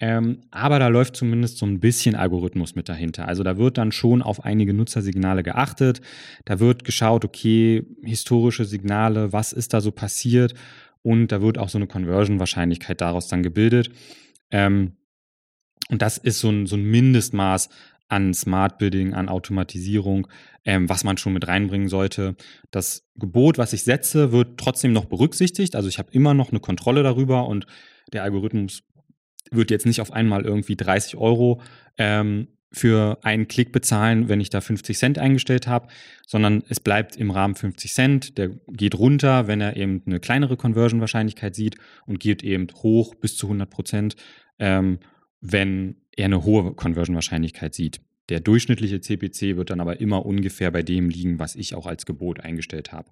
[0.00, 3.28] Ähm, aber da läuft zumindest so ein bisschen Algorithmus mit dahinter.
[3.28, 6.00] Also da wird dann schon auf einige Nutzersignale geachtet.
[6.44, 10.54] Da wird geschaut, okay, historische Signale, was ist da so passiert?
[11.02, 13.90] Und da wird auch so eine Conversion-Wahrscheinlichkeit daraus dann gebildet.
[14.50, 14.96] Ähm,
[15.88, 17.68] und das ist so ein, so ein Mindestmaß
[18.08, 20.28] an Smart Building, an Automatisierung,
[20.64, 22.36] ähm, was man schon mit reinbringen sollte.
[22.70, 25.74] Das Gebot, was ich setze, wird trotzdem noch berücksichtigt.
[25.74, 27.66] Also ich habe immer noch eine Kontrolle darüber und
[28.12, 28.82] der Algorithmus
[29.50, 31.62] wird jetzt nicht auf einmal irgendwie 30 Euro
[31.98, 35.88] ähm, für einen Klick bezahlen, wenn ich da 50 Cent eingestellt habe,
[36.26, 38.38] sondern es bleibt im Rahmen 50 Cent.
[38.38, 43.36] Der geht runter, wenn er eben eine kleinere Conversion-Wahrscheinlichkeit sieht und geht eben hoch bis
[43.36, 44.16] zu 100 Prozent,
[44.58, 44.98] ähm,
[45.40, 48.00] wenn er eine hohe Conversion-Wahrscheinlichkeit sieht.
[48.28, 52.06] Der durchschnittliche CPC wird dann aber immer ungefähr bei dem liegen, was ich auch als
[52.06, 53.10] Gebot eingestellt habe.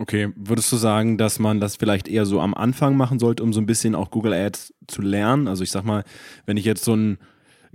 [0.00, 3.52] Okay, würdest du sagen, dass man das vielleicht eher so am Anfang machen sollte, um
[3.52, 5.48] so ein bisschen auch Google Ads zu lernen?
[5.48, 6.04] Also ich sag mal,
[6.46, 7.18] wenn ich jetzt so ein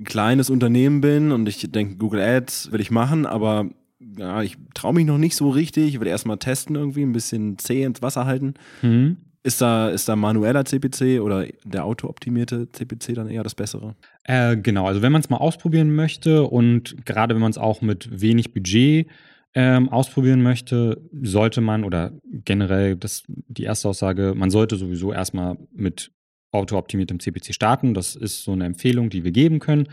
[0.03, 3.69] kleines Unternehmen bin und ich denke, Google Ads will ich machen, aber
[4.17, 7.57] ja, ich traue mich noch nicht so richtig, ich will erstmal testen irgendwie, ein bisschen
[7.57, 8.55] zäh ins Wasser halten.
[8.81, 9.17] Mhm.
[9.45, 13.95] Ist da, ist da manueller CPC oder der autooptimierte CPC dann eher das Bessere?
[14.23, 17.81] Äh, genau, also wenn man es mal ausprobieren möchte und gerade wenn man es auch
[17.81, 19.07] mit wenig Budget
[19.53, 25.57] ähm, ausprobieren möchte, sollte man oder generell das die erste Aussage, man sollte sowieso erstmal
[25.73, 26.11] mit
[26.53, 27.93] autooptimiertem CPC starten.
[27.93, 29.87] Das ist so eine Empfehlung, die wir geben können.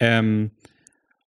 [0.00, 0.50] Ähm,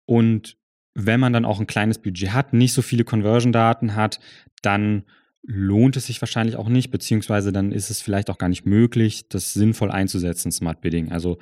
[0.05, 0.57] und
[0.93, 4.19] wenn man dann auch ein kleines Budget hat, nicht so viele Conversion-Daten hat,
[4.61, 5.03] dann
[5.43, 9.27] lohnt es sich wahrscheinlich auch nicht, beziehungsweise dann ist es vielleicht auch gar nicht möglich,
[9.29, 11.11] das sinnvoll einzusetzen, Smart Bidding.
[11.11, 11.39] Also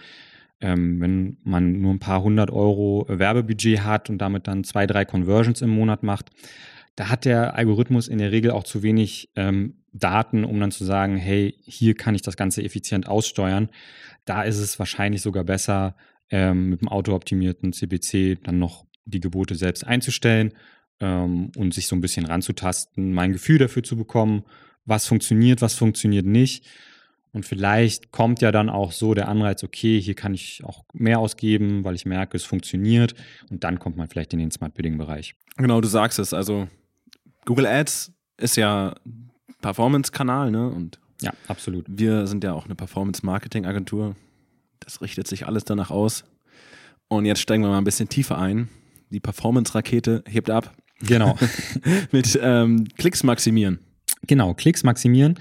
[0.61, 5.05] ähm, wenn man nur ein paar hundert Euro Werbebudget hat und damit dann zwei, drei
[5.05, 6.29] Conversions im Monat macht,
[6.95, 10.85] da hat der Algorithmus in der Regel auch zu wenig ähm, Daten, um dann zu
[10.85, 13.69] sagen, hey, hier kann ich das Ganze effizient aussteuern.
[14.25, 15.95] Da ist es wahrscheinlich sogar besser,
[16.29, 20.53] ähm, mit dem autooptimierten CPC dann noch die Gebote selbst einzustellen
[20.99, 24.43] ähm, und sich so ein bisschen ranzutasten, mein Gefühl dafür zu bekommen,
[24.85, 26.65] was funktioniert, was funktioniert nicht.
[27.31, 31.19] Und vielleicht kommt ja dann auch so der Anreiz, okay, hier kann ich auch mehr
[31.19, 33.13] ausgeben, weil ich merke, es funktioniert.
[33.51, 35.35] Und dann kommt man vielleicht in den Smart Bidding-Bereich.
[35.57, 36.33] Genau, du sagst es.
[36.33, 36.67] Also
[37.45, 38.95] Google Ads ist ja
[39.61, 40.69] Performance-Kanal, ne?
[40.69, 41.85] Und ja, absolut.
[41.89, 44.15] Wir sind ja auch eine Performance-Marketing-Agentur.
[44.79, 46.23] Das richtet sich alles danach aus.
[47.09, 48.69] Und jetzt steigen wir mal ein bisschen tiefer ein.
[49.09, 50.73] Die Performance-Rakete hebt ab.
[51.01, 51.37] Genau.
[52.11, 53.79] Mit ähm, Klicks maximieren.
[54.27, 55.39] Genau, Klicks maximieren.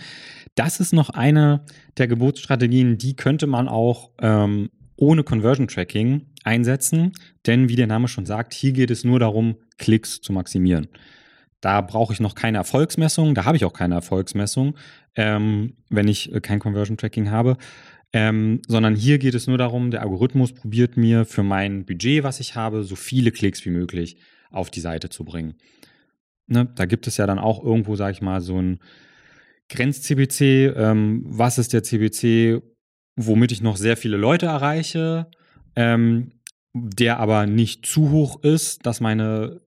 [0.54, 1.64] Das ist noch eine
[1.98, 7.12] der Geburtsstrategien, die könnte man auch ähm, ohne Conversion Tracking einsetzen,
[7.46, 10.88] denn wie der Name schon sagt, hier geht es nur darum, Klicks zu maximieren.
[11.60, 14.76] Da brauche ich noch keine Erfolgsmessung, da habe ich auch keine Erfolgsmessung,
[15.16, 17.56] ähm, wenn ich äh, kein Conversion Tracking habe.
[18.12, 22.40] Ähm, sondern hier geht es nur darum, der Algorithmus probiert mir für mein Budget, was
[22.40, 24.16] ich habe, so viele Klicks wie möglich
[24.50, 25.54] auf die Seite zu bringen.
[26.46, 28.78] Ne, da gibt es ja dann auch irgendwo, sage ich mal, so ein
[29.68, 30.72] Grenz-CBC.
[30.74, 32.62] Ähm, was ist der CBC,
[33.16, 35.30] womit ich noch sehr viele Leute erreiche,
[35.76, 36.32] ähm,
[36.72, 39.60] der aber nicht zu hoch ist, dass meine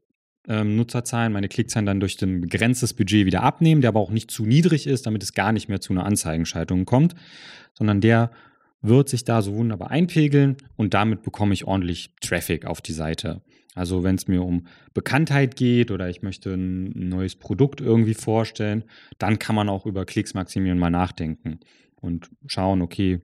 [0.47, 4.31] ähm, Nutzerzahlen, meine Klickzahlen dann durch ein begrenztes Budget wieder abnehmen, der aber auch nicht
[4.31, 7.15] zu niedrig ist, damit es gar nicht mehr zu einer Anzeigenschaltung kommt,
[7.73, 8.31] sondern der
[8.81, 13.41] wird sich da so wunderbar einpegeln und damit bekomme ich ordentlich Traffic auf die Seite.
[13.75, 18.83] Also wenn es mir um Bekanntheit geht oder ich möchte ein neues Produkt irgendwie vorstellen,
[19.17, 21.59] dann kann man auch über Klicks maximieren mal nachdenken
[21.95, 23.21] und schauen, okay,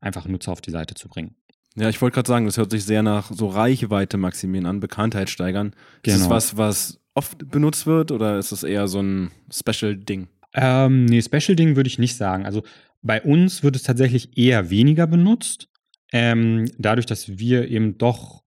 [0.00, 1.34] einfach Nutzer auf die Seite zu bringen.
[1.76, 5.30] Ja, ich wollte gerade sagen, das hört sich sehr nach so Reichweite maximieren an, Bekanntheit
[5.30, 5.72] steigern.
[6.02, 6.16] Genau.
[6.16, 10.28] Ist das was, was oft benutzt wird oder ist das eher so ein Special-Ding?
[10.54, 12.44] Ähm, nee, Special-Ding würde ich nicht sagen.
[12.44, 12.62] Also
[13.02, 15.68] bei uns wird es tatsächlich eher weniger benutzt.
[16.12, 18.42] Ähm, dadurch, dass wir eben doch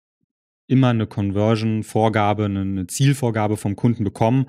[0.66, 4.46] immer eine Conversion-Vorgabe, eine Zielvorgabe vom Kunden bekommen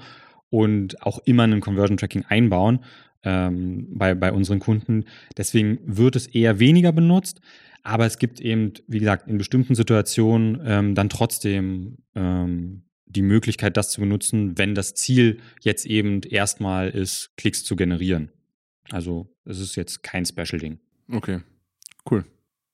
[0.49, 2.79] und auch immer einen Conversion-Tracking einbauen
[3.23, 5.05] ähm, bei, bei unseren Kunden.
[5.37, 7.41] Deswegen wird es eher weniger benutzt.
[7.83, 13.77] Aber es gibt eben, wie gesagt, in bestimmten Situationen ähm, dann trotzdem ähm, die Möglichkeit,
[13.77, 18.31] das zu benutzen, wenn das Ziel jetzt eben erstmal ist, Klicks zu generieren.
[18.89, 20.79] Also es ist jetzt kein Special-Ding.
[21.11, 21.41] Okay,
[22.09, 22.25] cool.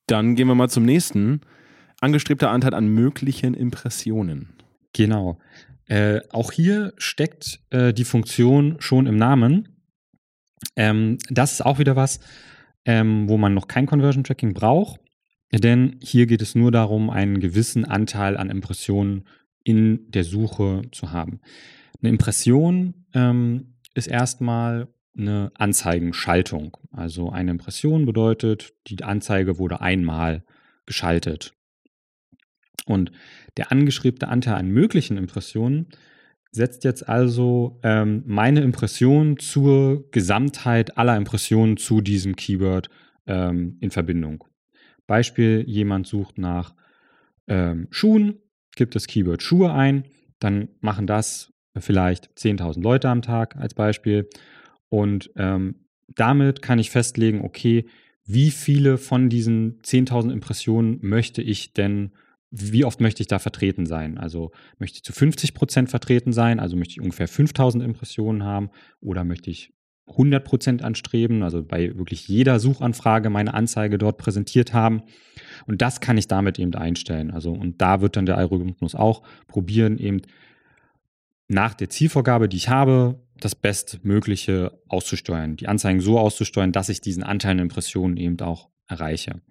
[0.08, 1.42] Dann gehen wir mal zum nächsten.
[2.02, 4.50] Angestrebter Anteil an möglichen Impressionen.
[4.94, 5.40] Genau.
[5.86, 9.70] Äh, auch hier steckt äh, die Funktion schon im Namen.
[10.76, 12.20] Ähm, das ist auch wieder was,
[12.90, 15.00] ähm, wo man noch kein Conversion Tracking braucht,
[15.54, 19.28] denn hier geht es nur darum, einen gewissen Anteil an Impressionen
[19.64, 21.40] in der Suche zu haben.
[22.02, 26.78] Eine Impression ähm, ist erstmal eine Anzeigenschaltung.
[26.92, 30.44] Also eine Impression bedeutet, die Anzeige wurde einmal
[30.88, 31.54] geschaltet.
[32.88, 33.12] Und
[33.58, 35.90] der angeschriebene Anteil an möglichen Impressionen
[36.52, 42.90] setzt jetzt also ähm, meine Impression zur Gesamtheit aller Impressionen zu diesem Keyword
[43.28, 44.44] ähm, in Verbindung.
[45.06, 46.74] Beispiel, jemand sucht nach
[47.48, 48.40] ähm, Schuhen,
[48.76, 50.06] gibt das Keyword Schuhe ein,
[50.40, 54.30] dann machen das vielleicht 10.000 Leute am Tag als Beispiel.
[54.90, 57.86] Und ähm, damit kann ich festlegen, okay,
[58.26, 62.12] wie viele von diesen 10.000 Impressionen möchte ich denn
[62.52, 64.18] wie oft möchte ich da vertreten sein?
[64.18, 66.60] Also möchte ich zu 50 Prozent vertreten sein?
[66.60, 68.70] Also möchte ich ungefähr 5000 Impressionen haben?
[69.02, 69.74] Oder möchte ich
[70.08, 71.44] 100 Prozent anstreben?
[71.44, 75.04] Also bei wirklich jeder Suchanfrage meine Anzeige dort präsentiert haben.
[75.68, 77.32] Und das kann ich damit eben einstellen.
[77.32, 80.22] Also, und da wird dann der Algorithmus auch probieren, eben
[81.48, 87.02] nach der Zielvorgabe, die ich habe, das Bestmögliche auszusteuern, die Anzeigen so auszusteuern, dass ich
[87.02, 89.42] diesen Anteil an Impressionen eben auch erreiche.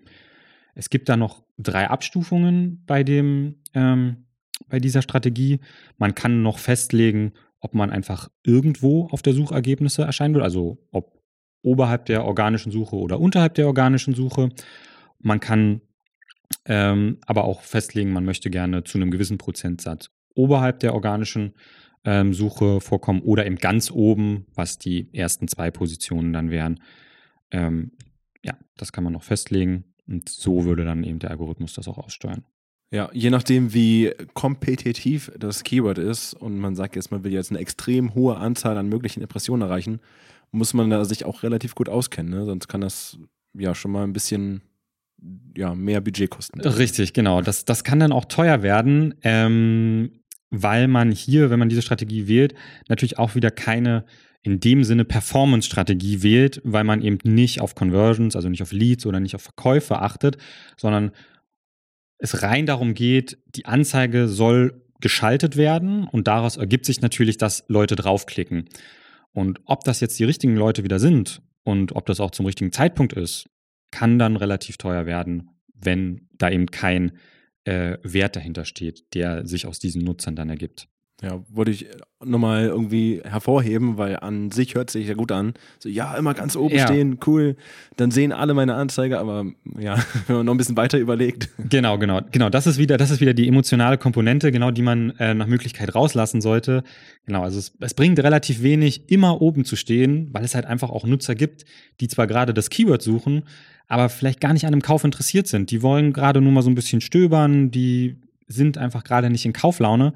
[0.74, 4.26] Es gibt da noch drei Abstufungen bei dem, ähm,
[4.68, 5.60] bei dieser Strategie.
[5.98, 11.18] Man kann noch festlegen, ob man einfach irgendwo auf der Suchergebnisse erscheinen will, also ob
[11.62, 14.50] oberhalb der organischen Suche oder unterhalb der organischen Suche.
[15.18, 15.80] Man kann
[16.64, 21.54] ähm, aber auch festlegen, man möchte gerne zu einem gewissen Prozentsatz oberhalb der organischen
[22.04, 26.80] ähm, Suche vorkommen oder eben ganz oben, was die ersten zwei Positionen dann wären.
[27.50, 27.92] Ähm,
[28.42, 29.84] ja, das kann man noch festlegen.
[30.08, 32.44] Und so würde dann eben der Algorithmus das auch aussteuern.
[32.90, 37.50] Ja, je nachdem, wie kompetitiv das Keyword ist und man sagt jetzt, man will jetzt
[37.50, 40.00] eine extrem hohe Anzahl an möglichen Impressionen erreichen,
[40.52, 42.32] muss man da sich auch relativ gut auskennen.
[42.32, 42.46] Ne?
[42.46, 43.18] Sonst kann das
[43.52, 44.62] ja schon mal ein bisschen
[45.54, 46.60] ja, mehr Budget kosten.
[46.60, 47.42] Richtig, genau.
[47.42, 52.26] Das, das kann dann auch teuer werden, ähm, weil man hier, wenn man diese Strategie
[52.26, 52.54] wählt,
[52.88, 54.04] natürlich auch wieder keine
[54.42, 59.06] in dem Sinne Performance-Strategie wählt, weil man eben nicht auf Conversions, also nicht auf Leads
[59.06, 60.38] oder nicht auf Verkäufe achtet,
[60.76, 61.12] sondern
[62.18, 67.64] es rein darum geht, die Anzeige soll geschaltet werden und daraus ergibt sich natürlich, dass
[67.68, 68.68] Leute draufklicken.
[69.32, 72.72] Und ob das jetzt die richtigen Leute wieder sind und ob das auch zum richtigen
[72.72, 73.48] Zeitpunkt ist,
[73.90, 77.18] kann dann relativ teuer werden, wenn da eben kein
[77.64, 80.88] äh, Wert dahinter steht, der sich aus diesen Nutzern dann ergibt.
[81.20, 81.86] Ja, wollte ich
[82.24, 85.54] nochmal irgendwie hervorheben, weil an sich hört sich ja gut an.
[85.80, 86.86] So, ja, immer ganz oben ja.
[86.86, 87.56] stehen, cool.
[87.96, 89.96] Dann sehen alle meine Anzeige, aber ja,
[90.28, 91.48] wenn man noch ein bisschen weiter überlegt.
[91.58, 92.50] Genau, genau, genau.
[92.50, 95.92] Das ist wieder, das ist wieder die emotionale Komponente, genau, die man äh, nach Möglichkeit
[95.92, 96.84] rauslassen sollte.
[97.26, 100.90] Genau, also es, es bringt relativ wenig, immer oben zu stehen, weil es halt einfach
[100.90, 101.64] auch Nutzer gibt,
[102.00, 103.42] die zwar gerade das Keyword suchen,
[103.88, 105.72] aber vielleicht gar nicht an dem Kauf interessiert sind.
[105.72, 109.52] Die wollen gerade nur mal so ein bisschen stöbern, die sind einfach gerade nicht in
[109.52, 110.12] Kauflaune.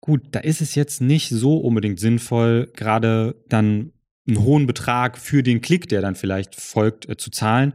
[0.00, 3.92] Gut, da ist es jetzt nicht so unbedingt sinnvoll, gerade dann
[4.28, 7.74] einen hohen Betrag für den Klick, der dann vielleicht folgt, äh, zu zahlen,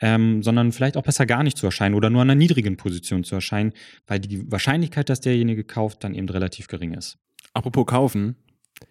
[0.00, 3.22] ähm, sondern vielleicht auch besser gar nicht zu erscheinen oder nur an einer niedrigen Position
[3.22, 3.72] zu erscheinen,
[4.06, 7.18] weil die Wahrscheinlichkeit, dass derjenige kauft, dann eben relativ gering ist.
[7.52, 8.36] Apropos kaufen,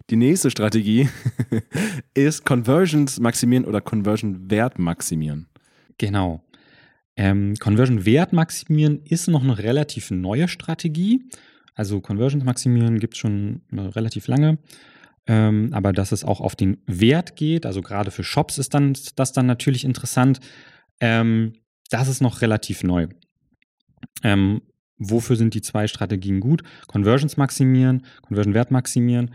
[0.08, 1.08] die nächste Strategie
[2.14, 5.48] ist Conversions maximieren oder Conversion Wert maximieren.
[5.98, 6.44] Genau.
[7.16, 11.28] Ähm, Conversion Wert maximieren ist noch eine relativ neue Strategie.
[11.74, 14.58] Also Conversions maximieren gibt es schon relativ lange.
[15.26, 18.94] Ähm, aber dass es auch auf den Wert geht, also gerade für Shops ist dann
[19.16, 20.40] das dann natürlich interessant.
[21.00, 21.52] Ähm,
[21.90, 23.08] das ist noch relativ neu.
[24.22, 24.62] Ähm,
[24.96, 26.62] wofür sind die zwei Strategien gut?
[26.86, 29.30] Conversions maximieren, Conversion Wert maximieren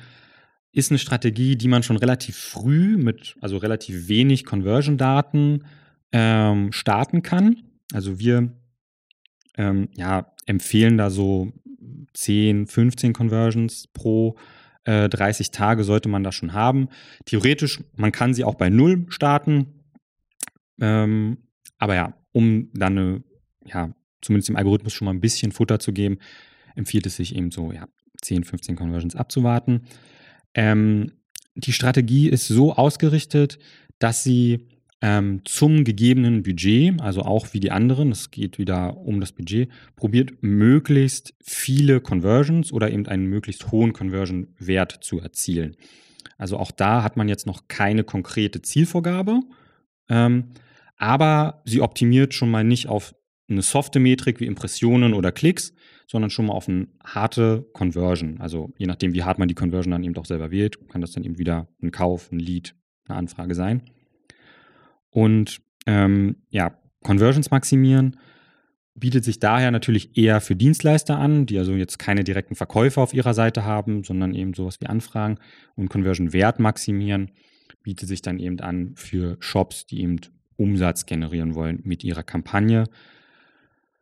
[0.76, 5.64] ist eine Strategie, die man schon relativ früh mit, also relativ wenig Conversion-Daten
[6.12, 7.64] ähm, starten kann.
[7.94, 8.52] Also wir
[9.58, 11.54] ähm, ja, empfehlen da so
[12.14, 14.38] 10, 15 Conversions pro
[14.86, 16.90] äh, 30 Tage sollte man das schon haben.
[17.26, 19.84] Theoretisch, man kann sie auch bei null starten.
[20.80, 21.38] Ähm,
[21.78, 23.24] aber ja, um dann eine,
[23.66, 26.20] ja, zumindest dem Algorithmus schon mal ein bisschen Futter zu geben,
[26.76, 27.88] empfiehlt es sich eben so, ja,
[28.22, 29.84] 10, 15 Conversions abzuwarten.
[30.54, 31.12] Ähm,
[31.56, 33.60] die Strategie ist so ausgerichtet,
[34.00, 34.68] dass sie
[35.02, 39.70] ähm, zum gegebenen Budget, also auch wie die anderen, es geht wieder um das Budget,
[39.96, 45.76] probiert möglichst viele Conversions oder eben einen möglichst hohen Conversion-Wert zu erzielen.
[46.38, 49.42] Also auch da hat man jetzt noch keine konkrete Zielvorgabe,
[50.10, 50.52] ähm,
[50.98, 53.16] aber sie optimiert schon mal nicht auf
[53.48, 55.74] eine softe Metrik wie Impressionen oder Klicks,
[56.08, 58.40] sondern schon mal auf eine harte Conversion.
[58.40, 61.12] Also je nachdem, wie hart man die Conversion dann eben auch selber wählt, kann das
[61.12, 62.76] dann eben wieder ein Kauf, ein Lead,
[63.08, 63.82] eine Anfrage sein.
[65.16, 68.18] Und ähm, ja, Conversions maximieren
[68.96, 73.14] bietet sich daher natürlich eher für Dienstleister an, die also jetzt keine direkten Verkäufer auf
[73.14, 75.38] ihrer Seite haben, sondern eben sowas wie Anfragen.
[75.76, 77.32] Und Conversion Wert maximieren
[77.82, 80.20] bietet sich dann eben an für Shops, die eben
[80.58, 82.84] Umsatz generieren wollen mit ihrer Kampagne.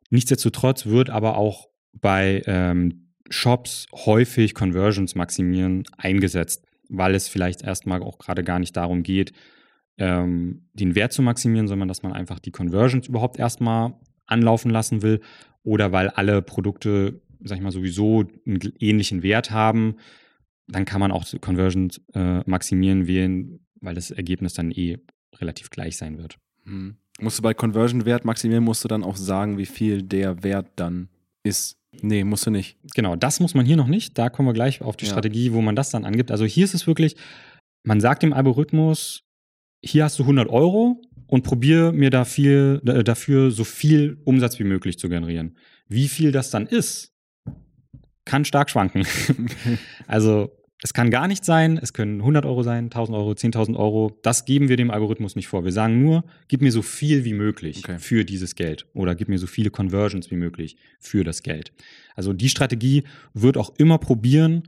[0.10, 8.02] Nichtsdestotrotz wird aber auch bei ähm, Shops häufig Conversions maximieren eingesetzt, weil es vielleicht erstmal
[8.02, 9.32] auch gerade gar nicht darum geht,
[9.98, 13.94] ähm, den Wert zu maximieren, sondern dass man einfach die Conversions überhaupt erstmal
[14.26, 15.22] anlaufen lassen will
[15.64, 19.96] oder weil alle Produkte, sag ich mal, sowieso einen ähnlichen Wert haben,
[20.68, 24.98] dann kann man auch Conversions äh, maximieren wählen, weil das Ergebnis dann eh
[25.36, 26.38] relativ gleich sein wird.
[26.66, 26.96] Hm.
[27.20, 31.10] Musst du bei Conversion-Wert maximieren, musst du dann auch sagen, wie viel der Wert dann
[31.44, 31.78] ist.
[32.02, 32.78] Nee, musst du nicht.
[32.96, 34.18] Genau, das muss man hier noch nicht.
[34.18, 35.12] Da kommen wir gleich auf die ja.
[35.12, 36.32] Strategie, wo man das dann angibt.
[36.32, 37.16] Also hier ist es wirklich,
[37.84, 39.24] man sagt dem Algorithmus,
[39.84, 44.64] hier hast du 100 Euro und probier mir da viel, dafür so viel Umsatz wie
[44.64, 45.58] möglich zu generieren.
[45.88, 47.12] Wie viel das dann ist,
[48.26, 49.06] kann stark schwanken.
[50.08, 54.20] also es kann gar nicht sein, es können 100 Euro sein, 1000 Euro, 10.000 Euro.
[54.22, 55.64] Das geben wir dem Algorithmus nicht vor.
[55.64, 57.98] Wir sagen nur, gib mir so viel wie möglich okay.
[58.00, 61.72] für dieses Geld oder gib mir so viele Conversions wie möglich für das Geld.
[62.16, 64.64] Also die Strategie wird auch immer probieren,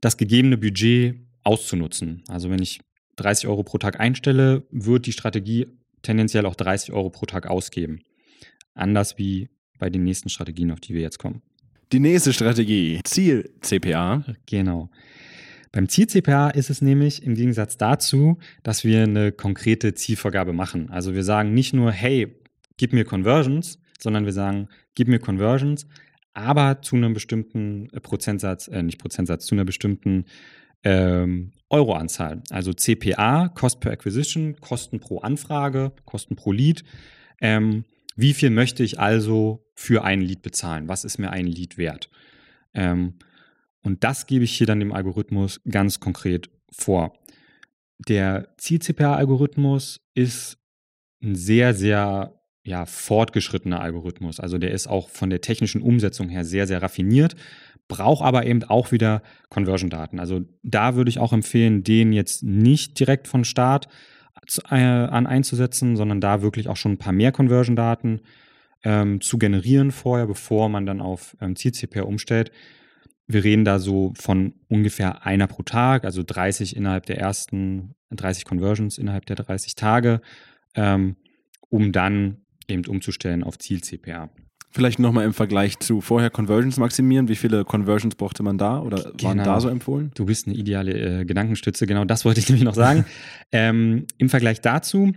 [0.00, 2.24] das gegebene Budget auszunutzen.
[2.28, 2.80] Also wenn ich
[3.20, 5.66] 30 Euro pro Tag einstelle, wird die Strategie
[6.02, 8.00] tendenziell auch 30 Euro pro Tag ausgeben.
[8.74, 11.42] Anders wie bei den nächsten Strategien, auf die wir jetzt kommen.
[11.92, 14.24] Die nächste Strategie, Ziel-CPA.
[14.46, 14.90] Genau.
[15.72, 20.90] Beim Ziel-CPA ist es nämlich im Gegensatz dazu, dass wir eine konkrete Zielvorgabe machen.
[20.90, 22.34] Also wir sagen nicht nur, hey,
[22.76, 25.86] gib mir Conversions, sondern wir sagen, gib mir Conversions,
[26.32, 30.24] aber zu einem bestimmten äh, Prozentsatz, äh, nicht Prozentsatz, zu einer bestimmten
[30.84, 32.42] ähm, Euroanzahl.
[32.50, 36.84] Also CPA, Cost per Acquisition, Kosten pro Anfrage, Kosten pro Lead.
[37.40, 37.84] Ähm,
[38.16, 40.88] wie viel möchte ich also für ein Lead bezahlen?
[40.88, 42.10] Was ist mir ein Lead wert?
[42.74, 43.14] Ähm,
[43.82, 47.14] und das gebe ich hier dann dem Algorithmus ganz konkret vor.
[48.08, 50.58] Der Ziel-CPA-Algorithmus ist
[51.22, 54.40] ein sehr, sehr ja, fortgeschrittener Algorithmus.
[54.40, 57.36] Also der ist auch von der technischen Umsetzung her sehr, sehr raffiniert,
[57.90, 60.18] braucht aber eben auch wieder Conversion-Daten.
[60.18, 63.88] Also da würde ich auch empfehlen, den jetzt nicht direkt von Start
[64.70, 68.22] äh, an einzusetzen, sondern da wirklich auch schon ein paar mehr Conversion-Daten
[68.84, 72.50] ähm, zu generieren vorher, bevor man dann auf ähm, Ziel-CPA umstellt
[73.32, 78.44] wir reden da so von ungefähr einer pro Tag, also 30 innerhalb der ersten, 30
[78.44, 80.20] Conversions innerhalb der 30 Tage,
[80.74, 81.16] ähm,
[81.68, 84.30] um dann eben umzustellen auf Ziel-CPA.
[84.72, 87.28] Vielleicht nochmal im Vergleich zu vorher Conversions maximieren.
[87.28, 89.24] Wie viele Conversions brauchte man da oder genau.
[89.24, 90.12] waren da so empfohlen?
[90.14, 93.04] Du bist eine ideale äh, Gedankenstütze, genau das wollte ich nämlich noch sagen.
[93.50, 95.12] ähm, Im Vergleich dazu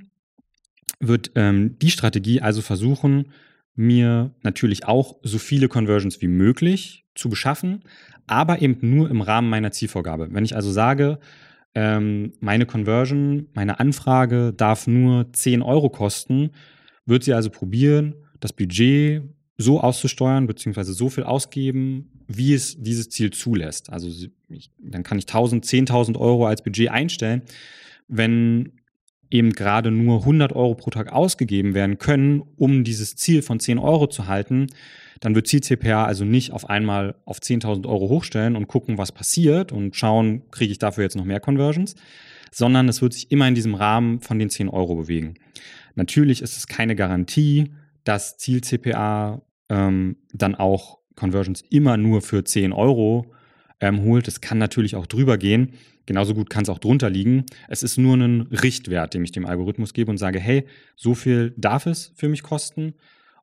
[0.99, 3.31] wird ähm, die Strategie also versuchen,
[3.75, 7.83] mir natürlich auch so viele Conversions wie möglich zu beschaffen,
[8.25, 10.29] aber eben nur im Rahmen meiner Zielvorgabe.
[10.31, 11.19] Wenn ich also sage,
[11.75, 16.51] ähm, meine Conversion, meine Anfrage darf nur 10 Euro kosten,
[17.05, 19.23] wird sie also probieren, das Budget
[19.57, 23.91] so auszusteuern, beziehungsweise so viel ausgeben, wie es dieses Ziel zulässt.
[23.91, 24.09] Also
[24.49, 27.43] ich, dann kann ich 1000, 10.000 Euro als Budget einstellen.
[28.07, 28.73] Wenn
[29.29, 33.79] eben gerade nur 100 Euro pro Tag ausgegeben werden können, um dieses Ziel von 10
[33.79, 34.67] Euro zu halten,
[35.19, 39.71] dann wird Ziel-CPA also nicht auf einmal auf 10.000 Euro hochstellen und gucken, was passiert
[39.71, 41.95] und schauen, kriege ich dafür jetzt noch mehr Conversions,
[42.51, 45.35] sondern es wird sich immer in diesem Rahmen von den 10 Euro bewegen.
[45.95, 47.71] Natürlich ist es keine Garantie,
[48.03, 53.33] dass Ziel-CPA ähm, dann auch Conversions immer nur für 10 Euro
[53.79, 54.27] ähm, holt.
[54.27, 55.73] Es kann natürlich auch drüber gehen.
[56.05, 57.45] Genauso gut kann es auch drunter liegen.
[57.69, 61.53] Es ist nur ein Richtwert, den ich dem Algorithmus gebe und sage, hey, so viel
[61.57, 62.93] darf es für mich kosten.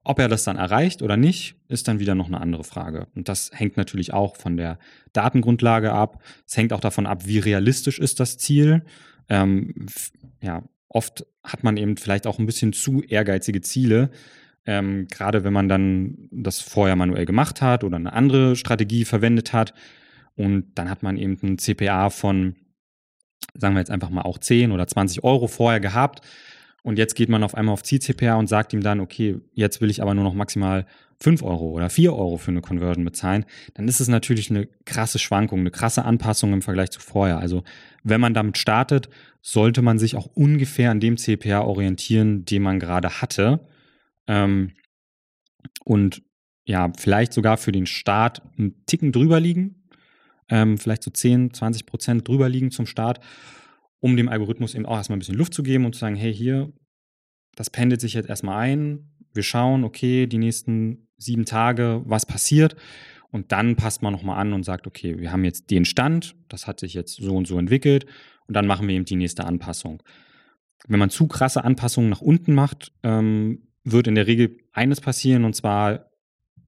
[0.02, 3.06] Ob er das dann erreicht oder nicht, ist dann wieder noch eine andere Frage.
[3.14, 4.78] Und das hängt natürlich auch von der
[5.12, 6.22] Datengrundlage ab.
[6.46, 8.82] Es hängt auch davon ab, wie realistisch ist das Ziel.
[9.28, 9.86] Ähm,
[10.42, 14.10] ja, oft hat man eben vielleicht auch ein bisschen zu ehrgeizige Ziele.
[14.66, 19.52] Ähm, gerade wenn man dann das vorher manuell gemacht hat oder eine andere Strategie verwendet
[19.52, 19.74] hat.
[20.36, 22.56] Und dann hat man eben ein CPA von,
[23.54, 26.22] sagen wir jetzt einfach mal auch 10 oder 20 Euro vorher gehabt
[26.82, 29.90] und jetzt geht man auf einmal auf Ziel-CPA und sagt ihm dann, okay, jetzt will
[29.90, 30.86] ich aber nur noch maximal
[31.22, 33.44] 5 Euro oder 4 Euro für eine Conversion bezahlen,
[33.74, 37.38] dann ist es natürlich eine krasse Schwankung, eine krasse Anpassung im Vergleich zu vorher.
[37.38, 37.62] Also
[38.02, 39.10] wenn man damit startet,
[39.42, 43.60] sollte man sich auch ungefähr an dem CPA orientieren, den man gerade hatte.
[44.30, 44.72] Ähm,
[45.84, 46.22] und
[46.64, 49.88] ja, vielleicht sogar für den Start einen Ticken drüber liegen,
[50.48, 53.20] ähm, vielleicht so 10, 20 Prozent drüber liegen zum Start
[54.00, 56.34] um dem Algorithmus eben auch erstmal ein bisschen Luft zu geben und zu sagen, hey,
[56.34, 56.72] hier,
[57.54, 59.10] das pendelt sich jetzt erstmal ein.
[59.32, 62.76] Wir schauen, okay, die nächsten sieben Tage, was passiert.
[63.30, 66.66] Und dann passt man nochmal an und sagt, okay, wir haben jetzt den Stand, das
[66.66, 68.06] hat sich jetzt so und so entwickelt
[68.48, 70.02] und dann machen wir eben die nächste Anpassung.
[70.88, 75.44] Wenn man zu krasse Anpassungen nach unten macht, ähm, wird in der Regel eines passieren
[75.44, 76.10] und zwar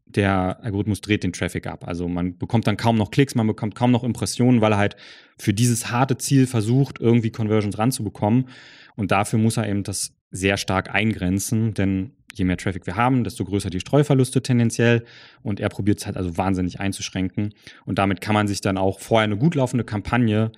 [0.06, 1.86] der Algorithmus dreht den Traffic ab.
[1.86, 4.96] Also man bekommt dann kaum noch Klicks, man bekommt kaum noch Impressionen, weil er halt
[5.38, 8.48] für dieses harte Ziel versucht, irgendwie Conversions ranzubekommen.
[8.94, 13.24] Und dafür muss er eben das sehr stark eingrenzen, denn je mehr Traffic wir haben,
[13.24, 15.04] desto größer die Streuverluste tendenziell.
[15.42, 17.54] Und er probiert es halt also wahnsinnig einzuschränken.
[17.84, 20.52] Und damit kann man sich dann auch vorher eine gut laufende Kampagne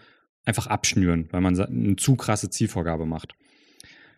[0.44, 3.34] einfach abschnüren, weil man eine zu krasse Zielvorgabe macht.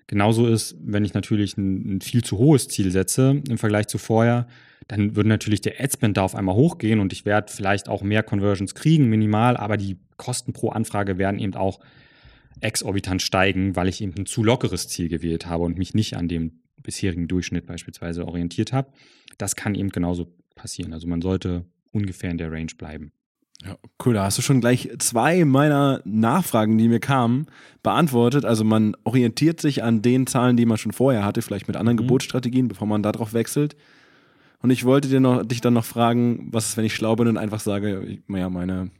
[0.06, 3.98] Genauso ist, wenn ich natürlich ein, ein viel zu hohes Ziel setze im Vergleich zu
[3.98, 4.46] vorher,
[4.88, 8.22] dann würde natürlich der Adspend da auf einmal hochgehen und ich werde vielleicht auch mehr
[8.22, 11.80] Conversions kriegen, minimal, aber die Kosten pro Anfrage werden eben auch
[12.60, 16.28] exorbitant steigen, weil ich eben ein zu lockeres Ziel gewählt habe und mich nicht an
[16.28, 18.92] dem bisherigen Durchschnitt beispielsweise orientiert habe.
[19.38, 20.92] Das kann eben genauso passieren.
[20.92, 23.12] Also man sollte ungefähr in der Range bleiben.
[23.64, 27.46] Ja, cool, da hast du schon gleich zwei meiner Nachfragen, die mir kamen,
[27.82, 28.44] beantwortet.
[28.44, 31.96] Also man orientiert sich an den Zahlen, die man schon vorher hatte, vielleicht mit anderen
[31.96, 32.02] mhm.
[32.02, 33.76] Gebotsstrategien, bevor man darauf wechselt.
[34.60, 37.28] Und ich wollte dir noch, dich dann noch fragen, was ist, wenn ich schlau bin
[37.28, 38.90] und einfach sage, ja, meine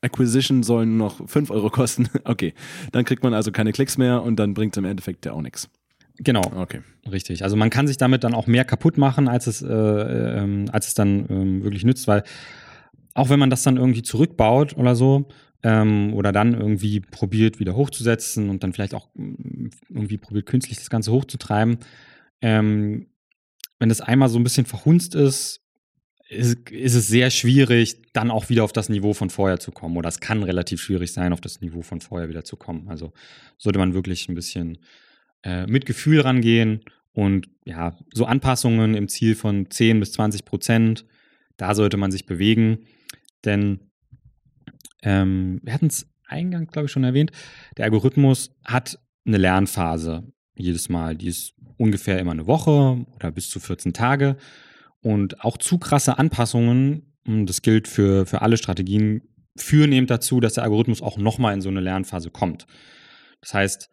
[0.00, 2.08] Acquisition sollen noch 5 Euro kosten.
[2.24, 2.54] Okay,
[2.92, 5.42] dann kriegt man also keine Klicks mehr und dann bringt es im Endeffekt ja auch
[5.42, 5.68] nichts.
[6.18, 6.42] Genau.
[6.54, 6.80] Okay.
[7.10, 7.44] Richtig.
[7.44, 10.88] Also man kann sich damit dann auch mehr kaputt machen, als es, äh, äh, als
[10.88, 12.24] es dann äh, wirklich nützt, weil
[13.16, 15.28] auch wenn man das dann irgendwie zurückbaut oder so,
[15.62, 20.78] ähm, oder dann irgendwie probiert, wieder hochzusetzen und dann vielleicht auch mm, irgendwie probiert, künstlich
[20.78, 21.78] das Ganze hochzutreiben,
[22.42, 23.06] ähm,
[23.78, 25.62] wenn das einmal so ein bisschen verhunzt ist,
[26.28, 29.96] ist, ist, es sehr schwierig, dann auch wieder auf das Niveau von vorher zu kommen.
[29.96, 32.88] Oder es kann relativ schwierig sein, auf das Niveau von vorher wieder zu kommen.
[32.88, 33.12] Also
[33.58, 34.78] sollte man wirklich ein bisschen
[35.42, 36.80] äh, mit Gefühl rangehen
[37.12, 41.06] und ja, so Anpassungen im Ziel von 10 bis 20 Prozent,
[41.56, 42.86] da sollte man sich bewegen.
[43.46, 43.80] Denn
[45.02, 47.30] ähm, wir hatten es eingangs, glaube ich, schon erwähnt,
[47.76, 50.24] der Algorithmus hat eine Lernphase
[50.56, 51.16] jedes Mal.
[51.16, 54.36] Die ist ungefähr immer eine Woche oder bis zu 14 Tage.
[55.00, 59.22] Und auch zu krasse Anpassungen, hm, das gilt für, für alle Strategien,
[59.56, 62.66] führen eben dazu, dass der Algorithmus auch nochmal in so eine Lernphase kommt.
[63.40, 63.90] Das heißt,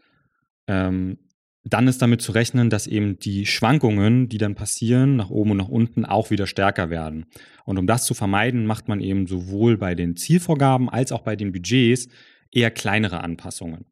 [0.68, 1.20] ähm,
[1.66, 5.57] dann ist damit zu rechnen, dass eben die Schwankungen, die dann passieren, nach oben und
[5.57, 7.26] nach unten, auch wieder stärker werden.
[7.64, 11.38] Und um das zu vermeiden, macht man eben sowohl bei den Zielvorgaben als auch bei
[11.38, 12.09] den Budgets
[12.51, 13.86] eher kleinere Anpassungen.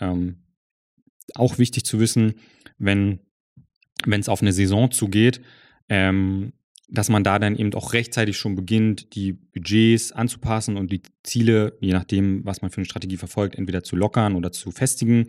[0.00, 0.42] Ähm,
[1.34, 2.34] auch wichtig zu wissen,
[2.78, 3.20] wenn
[4.06, 5.40] es auf eine Saison zugeht,
[5.88, 6.52] ähm,
[6.90, 11.76] dass man da dann eben auch rechtzeitig schon beginnt, die Budgets anzupassen und die Ziele,
[11.80, 15.28] je nachdem, was man für eine Strategie verfolgt, entweder zu lockern oder zu festigen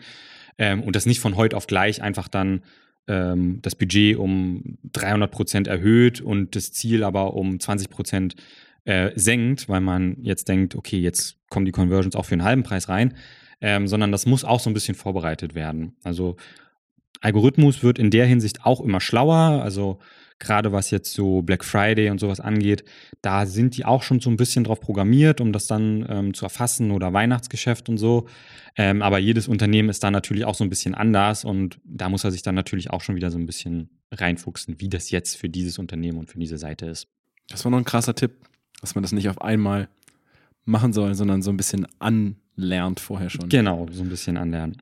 [0.60, 2.62] ähm, und das nicht von heute auf gleich einfach dann
[3.08, 8.36] ähm, das Budget um 300 Prozent erhöht und das Ziel aber um 20 Prozent
[8.86, 12.64] äh, senkt, weil man jetzt denkt, okay, jetzt kommen die Conversions auch für einen halben
[12.64, 13.16] Preis rein,
[13.62, 15.96] ähm, sondern das muss auch so ein bisschen vorbereitet werden.
[16.04, 16.36] Also
[17.22, 19.62] Algorithmus wird in der Hinsicht auch immer schlauer.
[19.64, 20.00] Also
[20.40, 22.84] gerade was jetzt so Black Friday und sowas angeht,
[23.22, 26.46] da sind die auch schon so ein bisschen drauf programmiert, um das dann ähm, zu
[26.46, 28.28] erfassen oder Weihnachtsgeschäft und so.
[28.76, 32.24] Ähm, aber jedes Unternehmen ist da natürlich auch so ein bisschen anders und da muss
[32.24, 35.50] er sich dann natürlich auch schon wieder so ein bisschen reinfuchsen, wie das jetzt für
[35.50, 37.08] dieses Unternehmen und für diese Seite ist.
[37.50, 38.32] Das war noch ein krasser Tipp,
[38.82, 39.90] dass man das nicht auf einmal
[40.66, 43.50] machen soll, sondern so ein bisschen anlernt vorher schon.
[43.50, 44.82] Genau, so ein bisschen anlernen.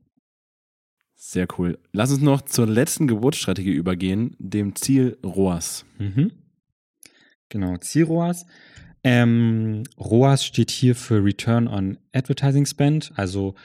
[1.20, 1.78] Sehr cool.
[1.90, 5.84] Lass uns noch zur letzten Geburtsstrategie übergehen, dem Ziel ROAS.
[5.98, 6.30] Mhm.
[7.48, 8.46] Genau, Ziel ROAS.
[9.02, 13.56] Ähm, ROAS steht hier für Return on Advertising Spend, also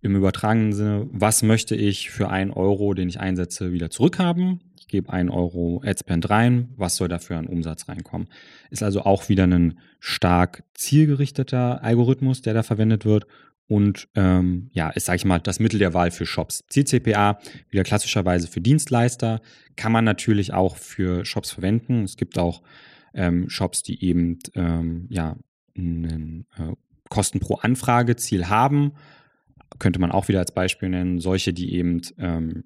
[0.00, 4.60] im übertragenen Sinne, was möchte ich für einen Euro, den ich einsetze, wieder zurückhaben?
[4.78, 8.28] Ich gebe einen Euro Adspend rein, was soll dafür an Umsatz reinkommen?
[8.70, 13.26] Ist also auch wieder ein stark zielgerichteter Algorithmus, der da verwendet wird
[13.70, 16.64] und ähm, ja, ist, sage ich mal, das Mittel der Wahl für Shops.
[16.66, 19.40] CCPA wieder klassischerweise für Dienstleister,
[19.76, 22.02] kann man natürlich auch für Shops verwenden.
[22.02, 22.62] Es gibt auch
[23.14, 25.36] ähm, Shops, die eben ähm, ja,
[25.78, 26.72] ein äh,
[27.10, 28.94] Kosten pro Anfrage Ziel haben.
[29.78, 31.20] Könnte man auch wieder als Beispiel nennen.
[31.20, 32.64] Solche, die eben ähm,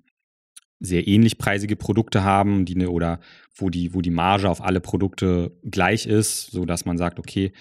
[0.81, 3.21] sehr ähnlich preisige Produkte haben, die ne, oder
[3.55, 7.53] wo die, wo die Marge auf alle Produkte gleich ist, sodass man sagt, okay,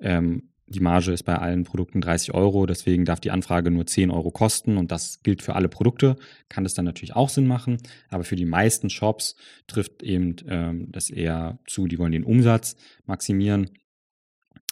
[0.00, 4.10] ähm, die Marge ist bei allen Produkten 30 Euro, deswegen darf die Anfrage nur 10
[4.10, 6.16] Euro kosten und das gilt für alle Produkte.
[6.48, 7.78] Kann das dann natürlich auch Sinn machen,
[8.10, 12.76] aber für die meisten Shops trifft eben ähm, das eher zu, die wollen den Umsatz
[13.06, 13.70] maximieren.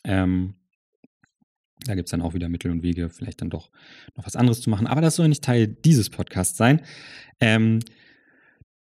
[0.04, 0.54] Ähm,
[1.84, 3.70] da gibt es dann auch wieder Mittel und Wege, vielleicht dann doch
[4.16, 6.82] noch was anderes zu machen, aber das soll nicht Teil dieses Podcasts sein.
[7.40, 7.80] Ähm,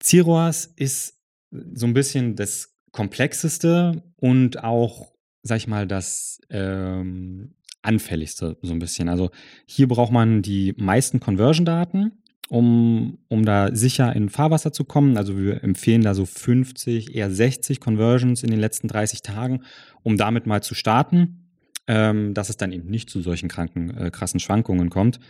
[0.00, 5.13] Ziroas ist so ein bisschen das komplexeste und auch
[5.44, 9.08] sag ich mal, das ähm, anfälligste so ein bisschen.
[9.08, 9.30] Also
[9.66, 12.12] hier braucht man die meisten Conversion-Daten,
[12.48, 15.16] um, um da sicher in Fahrwasser zu kommen.
[15.16, 19.62] Also wir empfehlen da so 50, eher 60 Conversions in den letzten 30 Tagen,
[20.02, 21.50] um damit mal zu starten,
[21.86, 25.20] ähm, dass es dann eben nicht zu solchen kranken, äh, krassen Schwankungen kommt.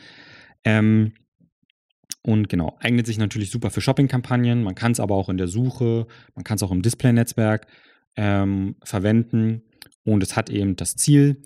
[0.62, 1.12] Ähm,
[2.22, 4.62] und genau, eignet sich natürlich super für Shopping-Kampagnen.
[4.62, 7.66] Man kann es aber auch in der Suche, man kann es auch im Display-Netzwerk
[8.16, 9.62] ähm, verwenden.
[10.04, 11.42] Und es hat eben das Ziel,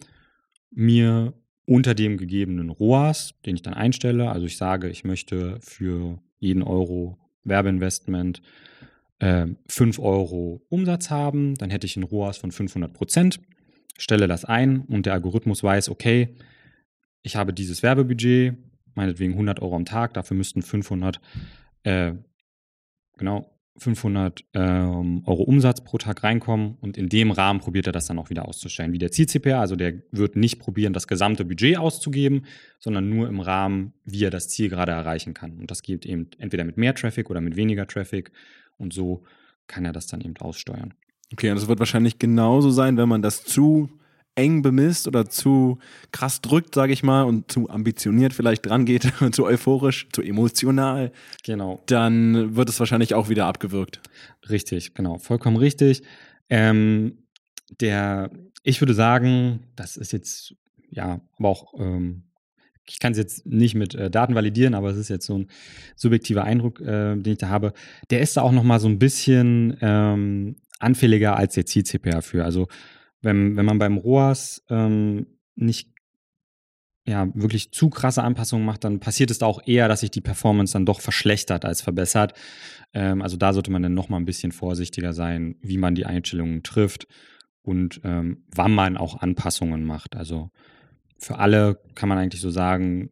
[0.71, 1.35] mir
[1.65, 6.63] unter dem gegebenen ROAS, den ich dann einstelle, also ich sage, ich möchte für jeden
[6.63, 8.43] Euro Werbeinvestment
[9.19, 13.41] äh, 5 Euro Umsatz haben, dann hätte ich einen ROAS von 500 Prozent,
[13.99, 16.37] stelle das ein und der Algorithmus weiß, okay,
[17.23, 18.57] ich habe dieses Werbebudget,
[18.95, 21.21] meinetwegen 100 Euro am Tag, dafür müssten 500,
[21.83, 22.15] äh,
[23.17, 28.07] genau, 500 ähm, Euro Umsatz pro Tag reinkommen und in dem Rahmen probiert er das
[28.07, 28.93] dann auch wieder auszustellen.
[28.93, 32.45] Wie der Ziel-CPA, also der wird nicht probieren, das gesamte Budget auszugeben,
[32.79, 35.59] sondern nur im Rahmen, wie er das Ziel gerade erreichen kann.
[35.59, 38.33] Und das geht eben entweder mit mehr Traffic oder mit weniger Traffic
[38.77, 39.25] und so
[39.67, 40.95] kann er das dann eben aussteuern.
[41.33, 43.91] Okay, und das wird wahrscheinlich genauso sein, wenn man das zu
[44.39, 45.79] eng bemisst oder zu
[46.13, 51.11] krass drückt, sage ich mal, und zu ambitioniert vielleicht dran geht, zu euphorisch, zu emotional,
[51.45, 51.83] genau.
[51.87, 54.01] dann wird es wahrscheinlich auch wieder abgewürgt.
[54.49, 56.03] Richtig, genau, vollkommen richtig.
[56.49, 57.19] Ähm,
[57.81, 58.31] der,
[58.63, 60.55] ich würde sagen, das ist jetzt,
[60.89, 62.23] ja, aber auch, ähm,
[62.89, 65.49] ich kann es jetzt nicht mit äh, Daten validieren, aber es ist jetzt so ein
[65.97, 67.75] subjektiver Eindruck, äh, den ich da habe.
[68.11, 72.45] Der ist da auch noch mal so ein bisschen ähm, anfälliger als der Ziel-CPA für.
[72.45, 72.69] Also
[73.21, 75.91] wenn, wenn man beim ROAS ähm, nicht
[77.07, 80.75] ja, wirklich zu krasse Anpassungen macht, dann passiert es auch eher, dass sich die Performance
[80.75, 82.35] dann doch verschlechtert als verbessert.
[82.93, 86.05] Ähm, also da sollte man dann noch mal ein bisschen vorsichtiger sein, wie man die
[86.05, 87.07] Einstellungen trifft
[87.63, 90.17] und ähm, wann man auch Anpassungen macht.
[90.17, 90.51] Also
[91.17, 93.11] für alle kann man eigentlich so sagen,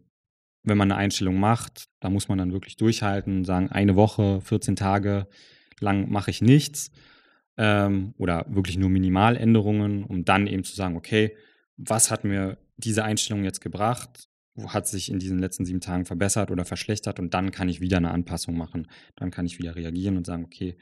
[0.63, 4.77] wenn man eine Einstellung macht, da muss man dann wirklich durchhalten, sagen, eine Woche, 14
[4.77, 5.27] Tage
[5.81, 6.91] lang mache ich nichts
[7.57, 11.37] ähm, oder wirklich nur Minimaländerungen, um dann eben zu sagen, okay,
[11.77, 14.29] was hat mir diese Einstellung jetzt gebracht?
[14.55, 17.19] Wo hat sich in diesen letzten sieben Tagen verbessert oder verschlechtert?
[17.19, 18.89] Und dann kann ich wieder eine Anpassung machen.
[19.17, 20.77] Dann kann ich wieder reagieren und sagen, okay,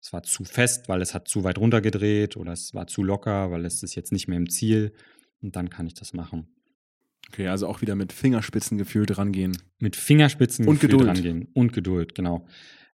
[0.00, 3.50] es war zu fest, weil es hat zu weit runtergedreht oder es war zu locker,
[3.50, 4.92] weil es ist jetzt nicht mehr im Ziel.
[5.40, 6.48] Und dann kann ich das machen.
[7.28, 9.56] Okay, also auch wieder mit Fingerspitzengefühl drangehen.
[9.78, 11.06] Mit Fingerspitzengefühl und Geduld.
[11.06, 11.48] drangehen.
[11.54, 12.46] Und Geduld, genau.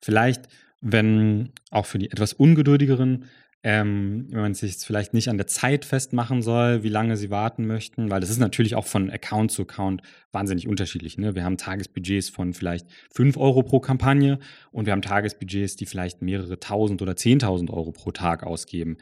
[0.01, 0.47] Vielleicht
[0.87, 3.25] wenn auch für die etwas ungeduldigeren,
[3.63, 7.65] ähm, wenn man sich vielleicht nicht an der Zeit festmachen soll, wie lange sie warten
[7.65, 11.17] möchten, weil das ist natürlich auch von Account zu Account wahnsinnig unterschiedlich.
[11.17, 11.33] Ne?
[11.33, 14.37] Wir haben Tagesbudgets von vielleicht 5 Euro pro Kampagne
[14.71, 18.97] und wir haben Tagesbudgets, die vielleicht mehrere tausend oder zehntausend Euro pro Tag ausgeben.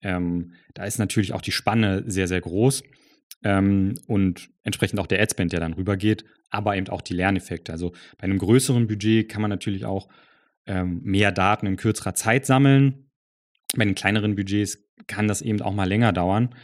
[0.00, 2.82] Ähm, da ist natürlich auch die Spanne sehr, sehr groß.
[3.44, 7.72] Ähm, und entsprechend auch der Adspend, der dann rübergeht, aber eben auch die Lerneffekte.
[7.72, 10.08] Also bei einem größeren Budget kann man natürlich auch
[10.66, 13.10] ähm, mehr Daten in kürzerer Zeit sammeln.
[13.76, 16.54] Bei den kleineren Budgets kann das eben auch mal länger dauern.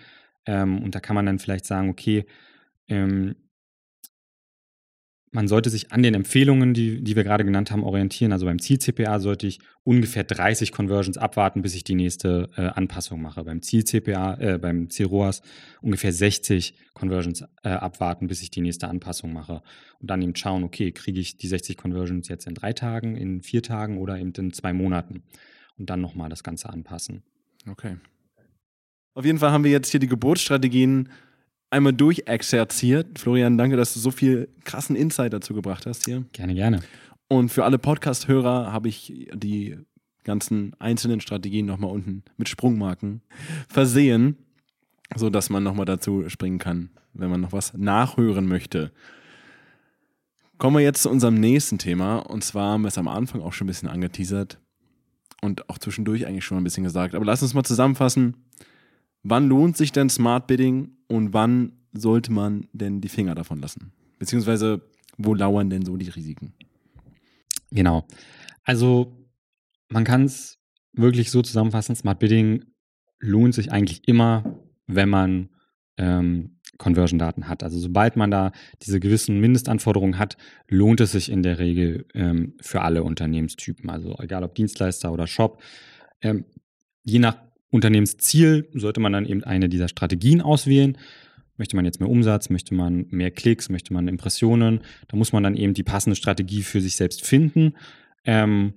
[0.46, 2.26] Ähm, und da kann man dann vielleicht sagen, okay,
[2.88, 3.36] ähm,
[5.34, 8.32] man sollte sich an den Empfehlungen, die, die wir gerade genannt haben, orientieren.
[8.32, 13.22] Also beim Ziel-CPA sollte ich ungefähr 30 Conversions abwarten, bis ich die nächste äh, Anpassung
[13.22, 13.42] mache.
[13.42, 15.40] Beim Ziel-CPA, äh, beim Ziel-ROAS
[15.80, 19.62] ungefähr 60 Conversions äh, abwarten, bis ich die nächste Anpassung mache.
[20.00, 23.40] Und dann eben schauen, okay, kriege ich die 60 Conversions jetzt in drei Tagen, in
[23.40, 25.22] vier Tagen oder eben in zwei Monaten.
[25.78, 27.22] Und dann nochmal das Ganze anpassen.
[27.66, 27.96] Okay.
[29.14, 31.08] Auf jeden Fall haben wir jetzt hier die Geburtsstrategien
[31.72, 33.18] einmal durchexerziert.
[33.18, 36.24] Florian, danke, dass du so viel krassen Insight dazu gebracht hast hier.
[36.32, 36.80] Gerne, gerne.
[37.28, 39.78] Und für alle Podcast-Hörer habe ich die
[40.24, 43.22] ganzen einzelnen Strategien nochmal unten mit Sprungmarken
[43.68, 44.36] versehen,
[45.16, 48.92] sodass man nochmal dazu springen kann, wenn man noch was nachhören möchte.
[50.58, 52.18] Kommen wir jetzt zu unserem nächsten Thema.
[52.18, 54.60] Und zwar haben wir es am Anfang auch schon ein bisschen angeteasert
[55.40, 57.14] und auch zwischendurch eigentlich schon ein bisschen gesagt.
[57.14, 58.36] Aber lass uns mal zusammenfassen.
[59.22, 63.92] Wann lohnt sich denn Smart Bidding und wann sollte man denn die Finger davon lassen?
[64.18, 64.82] Beziehungsweise,
[65.16, 66.54] wo lauern denn so die Risiken?
[67.70, 68.06] Genau.
[68.64, 69.26] Also,
[69.88, 70.58] man kann es
[70.92, 72.64] wirklich so zusammenfassen: Smart Bidding
[73.20, 75.50] lohnt sich eigentlich immer, wenn man
[75.98, 77.62] ähm, Conversion-Daten hat.
[77.62, 78.50] Also, sobald man da
[78.82, 80.36] diese gewissen Mindestanforderungen hat,
[80.68, 83.88] lohnt es sich in der Regel ähm, für alle Unternehmenstypen.
[83.88, 85.62] Also, egal ob Dienstleister oder Shop.
[86.20, 86.44] Ähm,
[87.04, 87.36] je nach
[87.72, 90.98] Unternehmensziel sollte man dann eben eine dieser Strategien auswählen.
[91.56, 95.42] Möchte man jetzt mehr Umsatz, möchte man mehr Klicks, möchte man Impressionen, da muss man
[95.42, 97.74] dann eben die passende Strategie für sich selbst finden.
[98.24, 98.74] Ähm,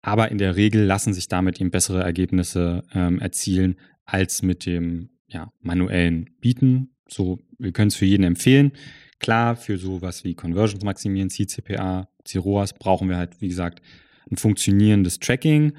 [0.00, 5.10] aber in der Regel lassen sich damit eben bessere Ergebnisse ähm, erzielen als mit dem
[5.26, 6.90] ja, manuellen Bieten.
[7.08, 8.72] So, wir können es für jeden empfehlen.
[9.18, 13.82] Klar, für sowas wie Conversions maximieren, CCPA, CROAS brauchen wir halt, wie gesagt,
[14.30, 15.72] ein funktionierendes Tracking.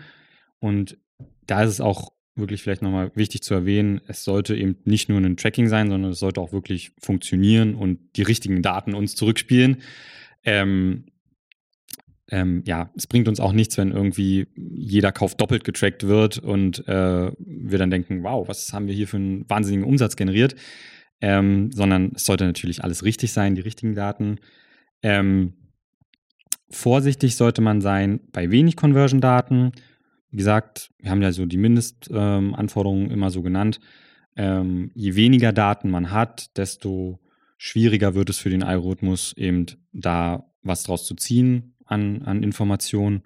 [0.60, 0.98] Und
[1.46, 5.20] da ist es auch wirklich vielleicht nochmal wichtig zu erwähnen, es sollte eben nicht nur
[5.20, 9.78] ein Tracking sein, sondern es sollte auch wirklich funktionieren und die richtigen Daten uns zurückspielen.
[10.44, 11.06] Ähm,
[12.30, 16.88] ähm, ja, es bringt uns auch nichts, wenn irgendwie jeder Kauf doppelt getrackt wird und
[16.88, 20.56] äh, wir dann denken, wow, was haben wir hier für einen wahnsinnigen Umsatz generiert?
[21.22, 24.40] Ähm, sondern es sollte natürlich alles richtig sein, die richtigen Daten.
[25.02, 25.54] Ähm,
[26.70, 29.72] vorsichtig sollte man sein bei wenig Conversion-Daten
[30.30, 33.80] wie gesagt, wir haben ja so die Mindestanforderungen ähm, immer so genannt.
[34.36, 37.20] Ähm, je weniger Daten man hat, desto
[37.58, 43.24] schwieriger wird es für den Algorithmus eben da was draus zu ziehen an, an Informationen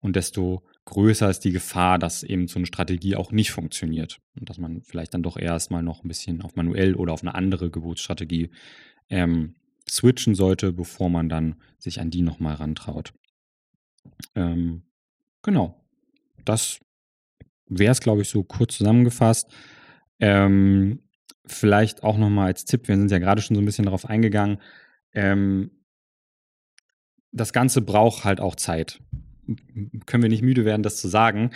[0.00, 4.50] und desto größer ist die Gefahr, dass eben so eine Strategie auch nicht funktioniert und
[4.50, 7.70] dass man vielleicht dann doch erstmal noch ein bisschen auf manuell oder auf eine andere
[7.70, 8.50] Geburtsstrategie
[9.08, 9.54] ähm,
[9.88, 13.14] switchen sollte, bevor man dann sich an die nochmal rantraut.
[14.34, 14.82] Ähm,
[15.42, 15.81] genau
[16.44, 16.80] das
[17.66, 19.50] wäre es, glaube ich, so kurz zusammengefasst.
[20.18, 21.00] Ähm,
[21.44, 24.58] vielleicht auch nochmal als Tipp, wir sind ja gerade schon so ein bisschen darauf eingegangen,
[25.12, 25.70] ähm,
[27.32, 29.00] das Ganze braucht halt auch Zeit.
[30.06, 31.50] Können wir nicht müde werden, das zu sagen.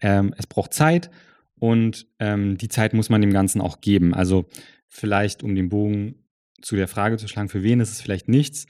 [0.00, 1.10] Ähm, es braucht Zeit
[1.54, 4.12] und ähm, die Zeit muss man dem Ganzen auch geben.
[4.12, 4.46] Also
[4.88, 6.16] vielleicht, um den Bogen
[6.60, 8.66] zu der Frage zu schlagen, für wen ist es vielleicht nichts?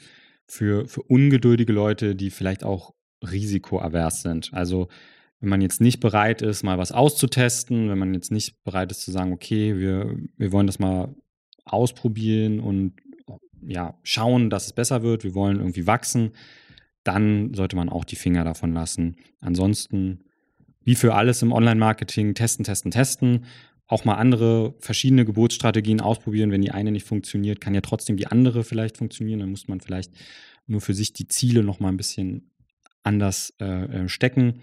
[0.46, 4.50] Für, für ungeduldige Leute, die vielleicht auch risikoavers sind.
[4.52, 4.88] Also
[5.40, 9.02] wenn man jetzt nicht bereit ist, mal was auszutesten, wenn man jetzt nicht bereit ist
[9.02, 11.14] zu sagen, okay, wir, wir wollen das mal
[11.64, 12.94] ausprobieren und
[13.62, 16.32] ja, schauen, dass es besser wird, wir wollen irgendwie wachsen,
[17.04, 19.16] dann sollte man auch die Finger davon lassen.
[19.40, 20.24] Ansonsten,
[20.82, 23.44] wie für alles im Online-Marketing, testen, testen, testen.
[23.86, 26.52] Auch mal andere verschiedene Geburtsstrategien ausprobieren.
[26.52, 29.40] Wenn die eine nicht funktioniert, kann ja trotzdem die andere vielleicht funktionieren.
[29.40, 30.12] Dann muss man vielleicht
[30.66, 32.50] nur für sich die Ziele noch mal ein bisschen
[33.02, 34.60] anders äh, äh stecken.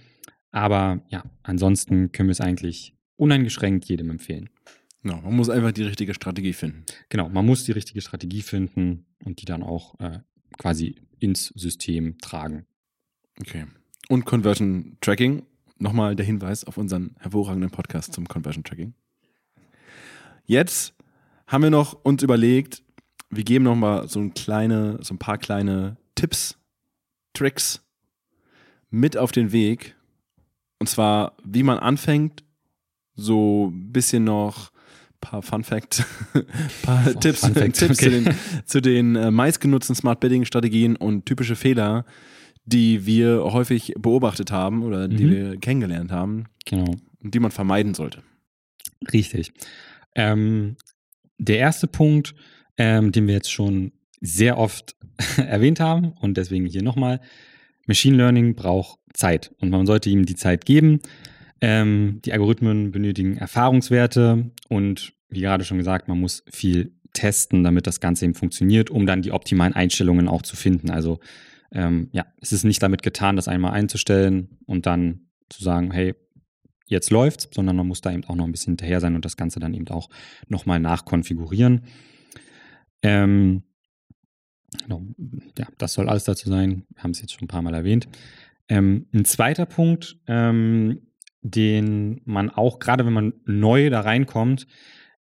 [0.57, 4.49] Aber ja, ansonsten können wir es eigentlich uneingeschränkt jedem empfehlen.
[5.03, 6.83] Genau, man muss einfach die richtige Strategie finden.
[7.09, 10.21] Genau, man muss die richtige Strategie finden und die dann auch äh,
[10.57, 12.65] quasi ins System tragen.
[13.39, 13.67] Okay.
[14.09, 15.45] Und Conversion Tracking.
[15.77, 18.95] Nochmal der Hinweis auf unseren hervorragenden Podcast zum Conversion Tracking.
[20.47, 20.95] Jetzt
[21.45, 22.81] haben wir noch uns überlegt,
[23.29, 26.57] wir geben nochmal so ein kleine, so ein paar kleine Tipps,
[27.33, 27.85] Tricks
[28.89, 29.96] mit auf den Weg,
[30.79, 32.43] und zwar, wie man anfängt,
[33.15, 36.03] so ein bisschen noch ein paar Fun Facts,
[36.83, 38.03] paar oh, Tipps, Fun Facts, Tipps okay.
[38.03, 42.05] zu den, zu den äh, meistgenutzten Smart Bidding Strategien und typische Fehler,
[42.65, 45.31] die wir häufig beobachtet haben oder die mhm.
[45.31, 46.45] wir kennengelernt haben.
[46.65, 46.95] Genau.
[47.23, 48.21] Und die man vermeiden sollte.
[49.11, 49.53] Richtig.
[50.15, 50.75] Ähm,
[51.37, 52.35] der erste Punkt,
[52.77, 54.95] ähm, den wir jetzt schon sehr oft
[55.37, 57.21] erwähnt haben und deswegen hier nochmal,
[57.87, 60.99] Machine Learning braucht Zeit und man sollte ihm die Zeit geben.
[61.59, 67.87] Ähm, die Algorithmen benötigen Erfahrungswerte und wie gerade schon gesagt, man muss viel testen, damit
[67.87, 70.91] das Ganze eben funktioniert, um dann die optimalen Einstellungen auch zu finden.
[70.91, 71.19] Also
[71.71, 76.13] ähm, ja, es ist nicht damit getan, das einmal einzustellen und dann zu sagen, hey,
[76.85, 79.35] jetzt läuft's, sondern man muss da eben auch noch ein bisschen hinterher sein und das
[79.35, 80.09] Ganze dann eben auch
[80.47, 81.85] nochmal nachkonfigurieren.
[83.01, 83.63] Ähm,
[84.83, 85.01] genau,
[85.57, 86.85] ja, das soll alles dazu sein.
[86.93, 88.07] Wir haben es jetzt schon ein paar Mal erwähnt.
[88.69, 91.01] Ähm, ein zweiter Punkt, ähm,
[91.41, 94.67] den man auch, gerade wenn man neu da reinkommt,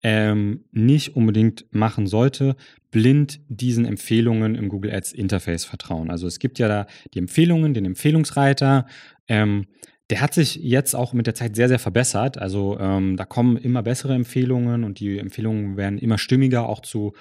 [0.03, 2.57] ähm, nicht unbedingt machen sollte,
[2.90, 6.11] blind diesen Empfehlungen im Google Ads Interface vertrauen.
[6.11, 8.86] Also es gibt ja da die Empfehlungen, den Empfehlungsreiter.
[9.28, 9.66] Ähm,
[10.11, 12.36] der hat sich jetzt auch mit der Zeit sehr, sehr verbessert.
[12.36, 17.14] Also ähm, da kommen immer bessere Empfehlungen und die Empfehlungen werden immer stimmiger, auch zu,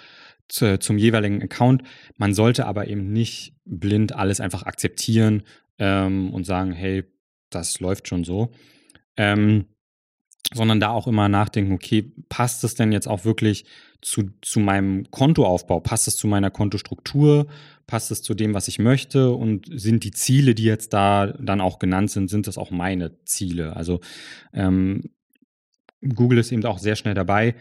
[0.48, 1.84] zu, zum jeweiligen Account.
[2.18, 5.44] Man sollte aber eben nicht blind alles einfach akzeptieren
[5.80, 7.04] ähm, und sagen, hey,
[7.50, 8.52] das läuft schon so.
[9.18, 9.66] Ähm,
[10.54, 13.66] sondern da auch immer nachdenken, okay, passt es denn jetzt auch wirklich
[14.02, 15.80] zu, zu meinem Kontoaufbau?
[15.80, 17.48] Passt es zu meiner Kontostruktur?
[17.88, 19.32] Passt es zu dem, was ich möchte?
[19.32, 23.24] Und sind die Ziele, die jetzt da dann auch genannt sind, sind das auch meine
[23.24, 23.76] Ziele?
[23.76, 24.02] Also
[24.54, 25.10] ähm,
[26.02, 27.56] Google ist eben auch sehr schnell dabei,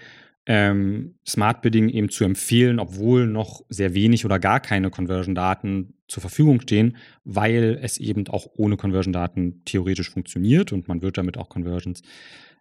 [0.46, 6.20] ähm, Smart Bidding eben zu empfehlen, obwohl noch sehr wenig oder gar keine Conversion-Daten zur
[6.20, 11.48] Verfügung stehen, weil es eben auch ohne Conversion-Daten theoretisch funktioniert und man wird damit auch
[11.48, 12.02] Conversions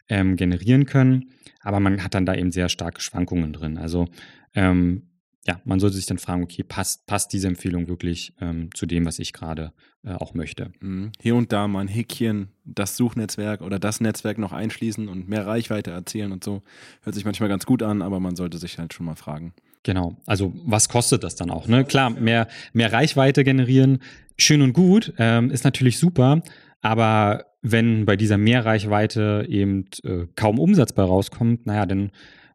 [0.10, 1.32] ähm, generieren können.
[1.62, 3.78] Aber man hat dann da eben sehr starke Schwankungen drin.
[3.78, 4.08] Also
[4.54, 5.11] ähm,
[5.48, 9.06] ja, man sollte sich dann fragen, okay, passt, passt diese Empfehlung wirklich ähm, zu dem,
[9.06, 9.74] was ich gerade
[10.04, 10.72] äh, auch möchte?
[10.82, 11.12] Mhm.
[11.20, 15.48] Hier und da mal ein Häkchen, das Suchnetzwerk oder das Netzwerk noch einschließen und mehr
[15.48, 16.62] Reichweite erzielen und so.
[17.02, 19.54] Hört sich manchmal ganz gut an, aber man sollte sich halt schon mal fragen.
[19.84, 20.18] Genau.
[20.28, 21.68] Also was kostet das dann auch?
[21.68, 21.86] Ne?
[21.86, 24.00] Klar, mehr, mehr Reichweite generieren,
[24.38, 26.44] schön und gut, ähm, ist natürlich super,
[26.82, 32.12] aber wenn bei dieser Mehrreichweite eben äh, kaum Umsatz bei rauskommt, naja, dann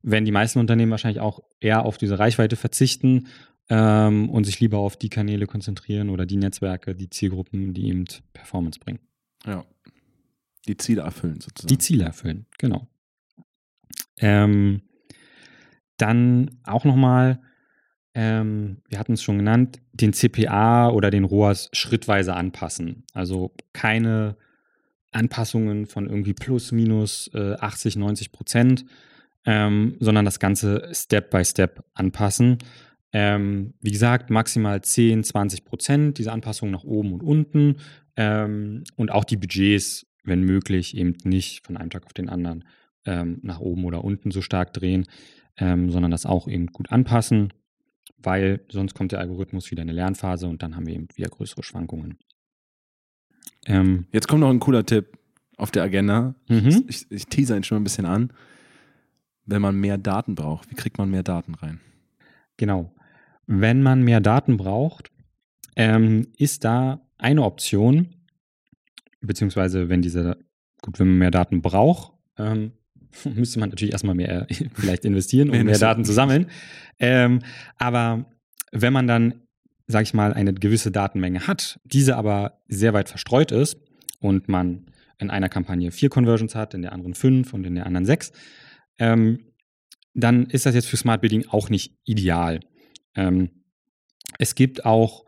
[0.06, 3.26] werden die meisten Unternehmen wahrscheinlich auch eher auf diese Reichweite verzichten
[3.68, 8.04] ähm, und sich lieber auf die Kanäle konzentrieren oder die Netzwerke, die Zielgruppen, die eben
[8.32, 9.00] Performance bringen.
[9.44, 9.64] Ja.
[10.68, 11.68] Die Ziele erfüllen sozusagen.
[11.68, 12.86] Die Ziele erfüllen, genau.
[14.18, 14.82] Ähm,
[15.96, 17.40] dann auch nochmal,
[18.14, 23.04] ähm, wir hatten es schon genannt, den CPA oder den ROAS schrittweise anpassen.
[23.12, 24.36] Also keine
[25.10, 28.84] Anpassungen von irgendwie plus, minus äh, 80, 90 Prozent,
[29.46, 32.58] ähm, sondern das Ganze Step by Step anpassen.
[33.12, 37.76] Ähm, wie gesagt, maximal 10, 20 Prozent diese Anpassungen nach oben und unten
[38.16, 42.64] ähm, und auch die Budgets, wenn möglich, eben nicht von einem Tag auf den anderen
[43.06, 45.06] ähm, nach oben oder unten so stark drehen,
[45.56, 47.52] ähm, sondern das auch eben gut anpassen,
[48.18, 51.28] weil sonst kommt der Algorithmus wieder in eine Lernphase und dann haben wir eben wieder
[51.28, 52.18] größere Schwankungen.
[53.66, 55.16] Ähm, Jetzt kommt noch ein cooler Tipp
[55.56, 56.34] auf der Agenda.
[56.48, 56.84] Mhm.
[56.88, 58.32] Ich, ich teaser ihn schon mal ein bisschen an.
[59.46, 61.80] Wenn man mehr Daten braucht, wie kriegt man mehr Daten rein?
[62.56, 62.92] Genau.
[63.46, 65.10] Wenn man mehr Daten braucht,
[65.76, 68.08] ähm, ist da eine Option,
[69.20, 70.36] beziehungsweise wenn diese,
[70.82, 72.72] gut, wenn man mehr Daten braucht, ähm,
[73.24, 76.46] müsste man natürlich erstmal mehr vielleicht investieren, um mehr Daten zu sammeln.
[76.98, 77.40] Ähm,
[77.78, 78.26] aber
[78.72, 79.46] wenn man dann
[79.86, 83.78] sage ich mal, eine gewisse Datenmenge hat, diese aber sehr weit verstreut ist
[84.20, 84.86] und man
[85.18, 88.32] in einer Kampagne vier Conversions hat, in der anderen fünf und in der anderen sechs,
[88.98, 89.40] ähm,
[90.14, 92.60] dann ist das jetzt für Smart Bidding auch nicht ideal.
[93.14, 93.50] Ähm,
[94.38, 95.24] es gibt auch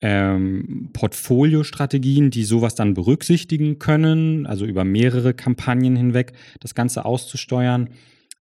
[0.00, 7.90] ähm, Portfoliostrategien, die sowas dann berücksichtigen können, also über mehrere Kampagnen hinweg das Ganze auszusteuern.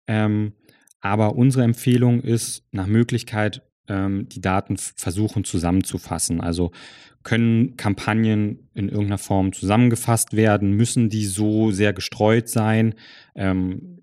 [0.07, 0.53] Ähm,
[1.01, 6.41] aber unsere Empfehlung ist nach Möglichkeit ähm, die Daten versuchen zusammenzufassen.
[6.41, 6.71] Also
[7.23, 10.71] können Kampagnen in irgendeiner Form zusammengefasst werden?
[10.71, 12.95] Müssen die so sehr gestreut sein?
[13.35, 13.96] Ähm,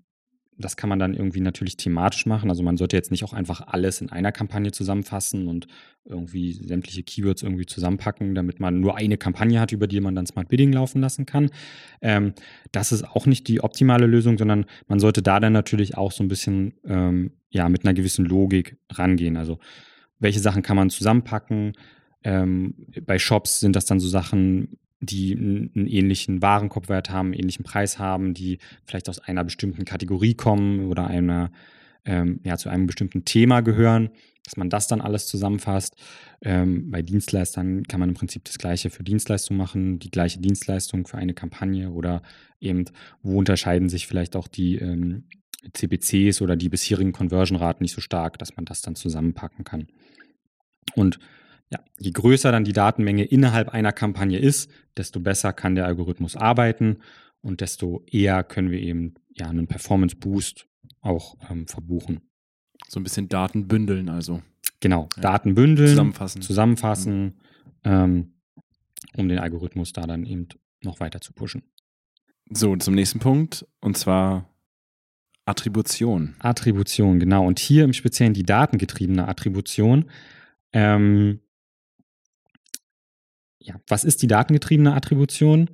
[0.57, 2.49] das kann man dann irgendwie natürlich thematisch machen.
[2.49, 5.67] Also man sollte jetzt nicht auch einfach alles in einer Kampagne zusammenfassen und
[6.05, 10.25] irgendwie sämtliche Keywords irgendwie zusammenpacken, damit man nur eine Kampagne hat, über die man dann
[10.25, 11.49] Smart Bidding laufen lassen kann.
[12.01, 12.33] Ähm,
[12.71, 16.23] das ist auch nicht die optimale Lösung, sondern man sollte da dann natürlich auch so
[16.23, 19.35] ein bisschen ähm, ja mit einer gewissen Logik rangehen.
[19.35, 19.59] Also
[20.19, 21.73] welche Sachen kann man zusammenpacken?
[22.23, 22.75] Ähm,
[23.05, 27.99] bei Shops sind das dann so Sachen, die einen ähnlichen Warenkorbwert haben, einen ähnlichen Preis
[27.99, 31.51] haben, die vielleicht aus einer bestimmten Kategorie kommen oder einer,
[32.05, 34.09] ähm, ja, zu einem bestimmten Thema gehören,
[34.43, 35.95] dass man das dann alles zusammenfasst.
[36.41, 41.07] Ähm, bei Dienstleistern kann man im Prinzip das Gleiche für Dienstleistungen machen, die gleiche Dienstleistung
[41.07, 42.21] für eine Kampagne oder
[42.59, 42.85] eben,
[43.23, 45.25] wo unterscheiden sich vielleicht auch die ähm,
[45.73, 49.87] CPCs oder die bisherigen Conversion-Raten nicht so stark, dass man das dann zusammenpacken kann.
[50.95, 51.19] Und
[51.71, 56.35] ja, je größer dann die Datenmenge innerhalb einer Kampagne ist, desto besser kann der Algorithmus
[56.35, 56.97] arbeiten
[57.41, 60.67] und desto eher können wir eben ja einen Performance Boost
[61.01, 62.21] auch ähm, verbuchen.
[62.87, 64.41] So ein bisschen Daten bündeln also.
[64.79, 65.21] Genau, Ja.
[65.21, 66.41] Daten bündeln, Zusammenfassen.
[66.41, 67.33] zusammenfassen,
[67.83, 68.33] ähm,
[69.15, 70.47] um den Algorithmus da dann eben
[70.83, 71.63] noch weiter zu pushen.
[72.51, 73.65] So, zum nächsten Punkt.
[73.81, 74.49] Und zwar
[75.45, 76.35] Attribution.
[76.39, 77.45] Attribution, genau.
[77.45, 80.05] Und hier im Speziellen die datengetriebene Attribution.
[80.73, 81.39] Ähm,
[83.65, 85.69] ja, was ist die datengetriebene Attribution?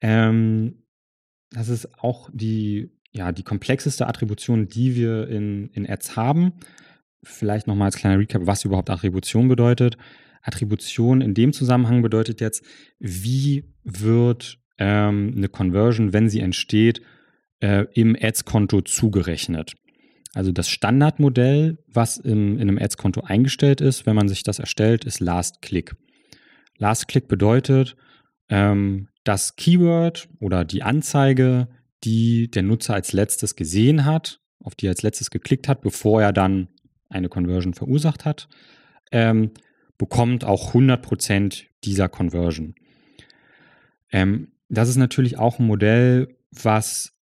[0.00, 0.82] Ähm,
[1.50, 6.54] das ist auch die, ja, die komplexeste Attribution, die wir in, in Ads haben.
[7.22, 9.96] Vielleicht nochmal als kleiner Recap, was überhaupt Attribution bedeutet.
[10.42, 12.64] Attribution in dem Zusammenhang bedeutet jetzt,
[12.98, 17.02] wie wird ähm, eine Conversion, wenn sie entsteht,
[17.60, 19.74] äh, im Ads-Konto zugerechnet.
[20.34, 25.04] Also das Standardmodell, was im, in einem Ads-Konto eingestellt ist, wenn man sich das erstellt,
[25.04, 25.96] ist Last Click.
[26.78, 27.96] Last Click bedeutet,
[28.48, 31.68] ähm, das Keyword oder die Anzeige,
[32.04, 36.22] die der Nutzer als letztes gesehen hat, auf die er als letztes geklickt hat, bevor
[36.22, 36.68] er dann
[37.08, 38.48] eine Conversion verursacht hat,
[39.12, 39.50] ähm,
[39.96, 42.74] bekommt auch 100% dieser Conversion.
[44.10, 47.18] Ähm, das ist natürlich auch ein Modell, was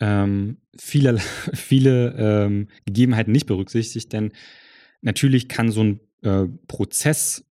[0.00, 1.18] ähm, viele,
[1.54, 4.32] viele ähm, Gegebenheiten nicht berücksichtigt, denn
[5.00, 7.44] natürlich kann so ein äh, Prozess,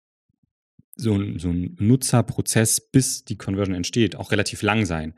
[1.01, 5.13] so ein, so ein Nutzerprozess, bis die Conversion entsteht, auch relativ lang sein.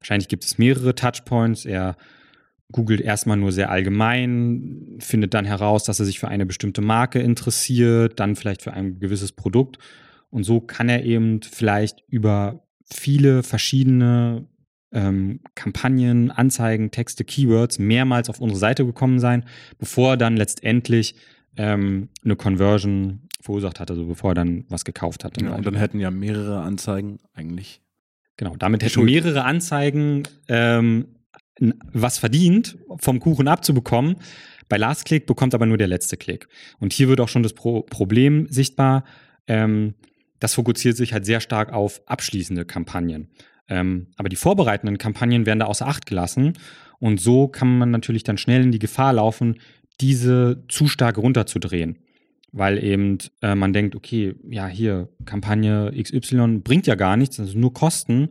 [0.00, 1.64] Wahrscheinlich gibt es mehrere Touchpoints.
[1.64, 1.96] Er
[2.72, 7.20] googelt erstmal nur sehr allgemein, findet dann heraus, dass er sich für eine bestimmte Marke
[7.20, 9.78] interessiert, dann vielleicht für ein gewisses Produkt.
[10.30, 14.46] Und so kann er eben vielleicht über viele verschiedene
[14.92, 19.44] ähm, Kampagnen, Anzeigen, Texte, Keywords mehrmals auf unsere Seite gekommen sein,
[19.78, 21.14] bevor er dann letztendlich
[21.56, 25.40] ähm, eine Conversion verursacht hat, also bevor er dann was gekauft hat.
[25.40, 27.80] Ja, und dann hätten ja mehrere Anzeigen eigentlich.
[28.36, 31.06] Genau, damit hätten mehrere Anzeigen ähm,
[31.92, 34.16] was verdient, vom Kuchen abzubekommen.
[34.68, 36.48] Bei Last Click bekommt aber nur der letzte Klick.
[36.78, 39.04] Und hier wird auch schon das Pro Problem sichtbar.
[39.46, 39.94] Ähm,
[40.38, 43.28] das fokussiert sich halt sehr stark auf abschließende Kampagnen.
[43.68, 46.54] Ähm, aber die vorbereitenden Kampagnen werden da außer Acht gelassen.
[46.98, 49.56] Und so kann man natürlich dann schnell in die Gefahr laufen,
[50.00, 51.98] diese zu stark runterzudrehen.
[52.52, 57.50] Weil eben äh, man denkt, okay, ja, hier, Kampagne XY bringt ja gar nichts, das
[57.50, 58.30] ist nur Kosten.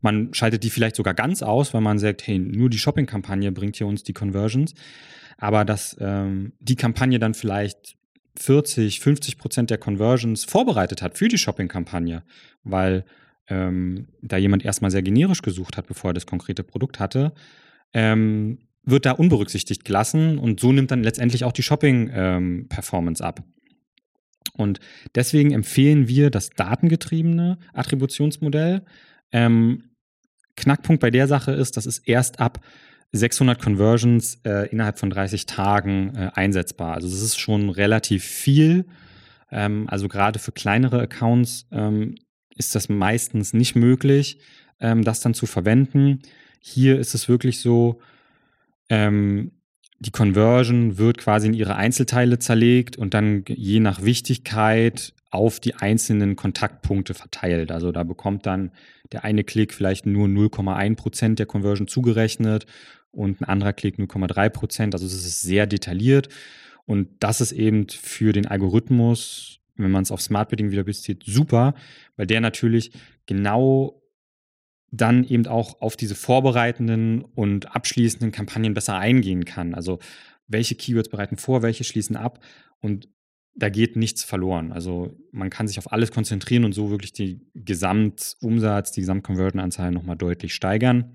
[0.00, 3.76] Man schaltet die vielleicht sogar ganz aus, weil man sagt, hey, nur die Shopping-Kampagne bringt
[3.76, 4.74] hier uns die Conversions.
[5.38, 7.96] Aber dass ähm, die Kampagne dann vielleicht
[8.36, 12.24] 40, 50 Prozent der Conversions vorbereitet hat für die Shopping-Kampagne,
[12.64, 13.04] weil
[13.48, 17.32] ähm, da jemand erstmal sehr generisch gesucht hat, bevor er das konkrete Produkt hatte,
[17.92, 23.42] ähm, wird da unberücksichtigt gelassen und so nimmt dann letztendlich auch die Shopping-Performance ab.
[24.56, 24.80] Und
[25.14, 28.82] deswegen empfehlen wir das datengetriebene Attributionsmodell.
[29.32, 29.90] Ähm,
[30.56, 32.60] Knackpunkt bei der Sache ist, das ist erst ab
[33.12, 36.94] 600 Conversions äh, innerhalb von 30 Tagen äh, einsetzbar.
[36.94, 38.86] Also das ist schon relativ viel.
[39.50, 42.16] Ähm, also gerade für kleinere Accounts ähm,
[42.56, 44.38] ist das meistens nicht möglich,
[44.80, 46.22] ähm, das dann zu verwenden.
[46.60, 48.00] Hier ist es wirklich so,
[48.88, 49.52] ähm,
[50.00, 55.74] die Conversion wird quasi in ihre Einzelteile zerlegt und dann je nach Wichtigkeit auf die
[55.74, 57.72] einzelnen Kontaktpunkte verteilt.
[57.72, 58.70] Also da bekommt dann
[59.12, 62.66] der eine Klick vielleicht nur 0,1 Prozent der Conversion zugerechnet
[63.10, 64.94] und ein anderer Klick 0,3 Prozent.
[64.94, 66.28] Also es ist sehr detailliert
[66.86, 71.24] und das ist eben für den Algorithmus, wenn man es auf Smart Bidding wieder bezieht,
[71.24, 71.74] super,
[72.16, 72.92] weil der natürlich
[73.26, 74.02] genau
[74.96, 79.74] dann eben auch auf diese vorbereitenden und abschließenden Kampagnen besser eingehen kann.
[79.74, 79.98] Also
[80.46, 82.40] welche Keywords bereiten vor, welche schließen ab
[82.80, 83.08] und
[83.56, 84.72] da geht nichts verloren.
[84.72, 90.16] Also man kann sich auf alles konzentrieren und so wirklich die Gesamtumsatz, die Gesamtconversion-Anzahl nochmal
[90.16, 91.12] deutlich steigern.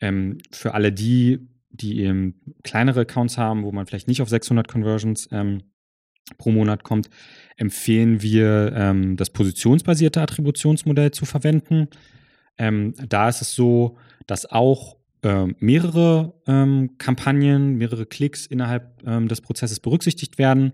[0.00, 4.66] Ähm, für alle die, die eben kleinere Accounts haben, wo man vielleicht nicht auf 600
[4.66, 5.62] Conversions ähm,
[6.38, 7.08] pro Monat kommt,
[7.56, 11.88] empfehlen wir, ähm, das positionsbasierte Attributionsmodell zu verwenden.
[12.58, 13.96] Ähm, da ist es so,
[14.26, 20.72] dass auch ähm, mehrere ähm, Kampagnen, mehrere Klicks innerhalb ähm, des Prozesses berücksichtigt werden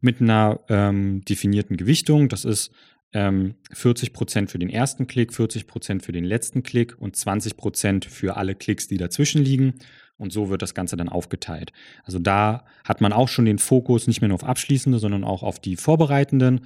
[0.00, 2.28] mit einer ähm, definierten Gewichtung.
[2.28, 2.72] Das ist
[3.12, 7.56] ähm, 40 Prozent für den ersten Klick, 40 Prozent für den letzten Klick und 20
[7.56, 9.74] Prozent für alle Klicks, die dazwischen liegen.
[10.16, 11.72] Und so wird das Ganze dann aufgeteilt.
[12.04, 15.42] Also da hat man auch schon den Fokus nicht mehr nur auf abschließende, sondern auch
[15.42, 16.62] auf die vorbereitenden.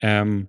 [0.00, 0.48] Ähm,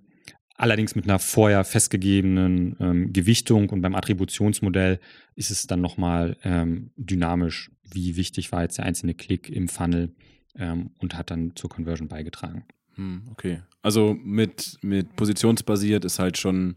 [0.56, 5.00] allerdings mit einer vorher festgegebenen ähm, Gewichtung und beim Attributionsmodell
[5.34, 10.14] ist es dann nochmal ähm, dynamisch, wie wichtig war jetzt der einzelne Klick im Funnel
[10.58, 12.64] ähm, und hat dann zur Conversion beigetragen.
[12.94, 13.62] Hm, okay.
[13.82, 16.76] Also mit, mit positionsbasiert ist halt schon,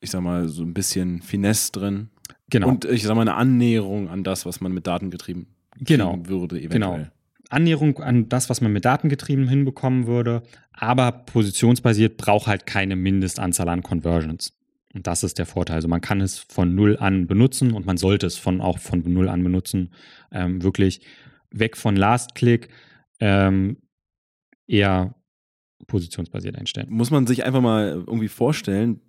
[0.00, 2.10] ich sag mal, so ein bisschen Finesse drin.
[2.50, 2.68] Genau.
[2.68, 5.46] Und ich sag mal, eine Annäherung an das, was man mit Daten getrieben
[5.80, 6.18] Genau.
[6.26, 7.06] würde, Genau.
[7.48, 10.42] Annäherung an das, was man mit Datengetrieben hinbekommen würde,
[10.72, 14.52] aber positionsbasiert braucht halt keine Mindestanzahl an Conversions.
[14.94, 15.76] Und das ist der Vorteil.
[15.76, 19.02] Also man kann es von null an benutzen und man sollte es von auch von
[19.04, 19.90] null an benutzen.
[20.32, 21.00] Ähm, wirklich
[21.50, 22.68] weg von Last Click,
[23.20, 23.78] ähm,
[24.66, 25.14] eher
[25.86, 26.88] positionsbasiert einstellen.
[26.90, 29.00] Muss man sich einfach mal irgendwie vorstellen,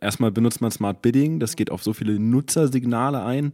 [0.00, 3.52] erstmal benutzt man Smart Bidding, das geht auf so viele Nutzersignale ein,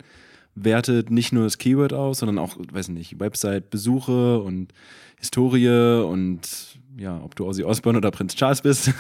[0.54, 4.72] wertet nicht nur das Keyword aus, sondern auch, weiß nicht, Website-Besuche und
[5.18, 8.92] Historie und ja, ob du Ozzy Osbourne oder Prinz Charles bist.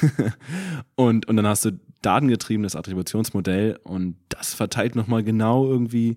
[0.96, 6.16] und, und dann hast du datengetriebenes Attributionsmodell und das verteilt nochmal genau irgendwie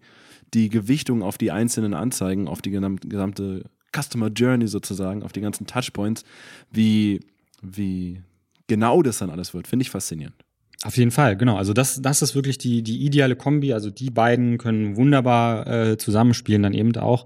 [0.54, 3.66] die Gewichtung auf die einzelnen Anzeigen, auf die gesamte
[3.96, 6.24] Customer Journey sozusagen, auf die ganzen Touchpoints,
[6.72, 7.20] wie,
[7.62, 8.22] wie
[8.68, 9.68] genau das dann alles wird.
[9.68, 10.36] Finde ich faszinierend.
[10.84, 11.56] Auf jeden Fall, genau.
[11.56, 13.74] Also das, das ist wirklich die, die ideale Kombi.
[13.74, 17.26] Also die beiden können wunderbar äh, zusammenspielen dann eben auch,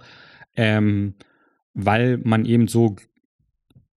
[0.56, 1.16] ähm,
[1.74, 2.96] weil man eben so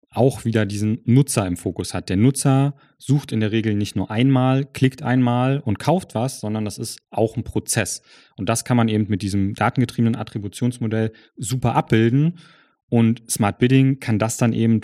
[0.10, 2.10] auch wieder diesen Nutzer im Fokus hat.
[2.10, 6.66] Der Nutzer sucht in der Regel nicht nur einmal, klickt einmal und kauft was, sondern
[6.66, 8.02] das ist auch ein Prozess.
[8.38, 12.40] Und das kann man eben mit diesem datengetriebenen Attributionsmodell super abbilden.
[12.90, 14.82] Und Smart Bidding kann das dann eben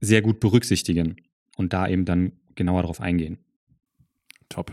[0.00, 1.16] sehr gut berücksichtigen
[1.56, 3.38] und da eben dann genauer darauf eingehen.
[4.48, 4.72] Top,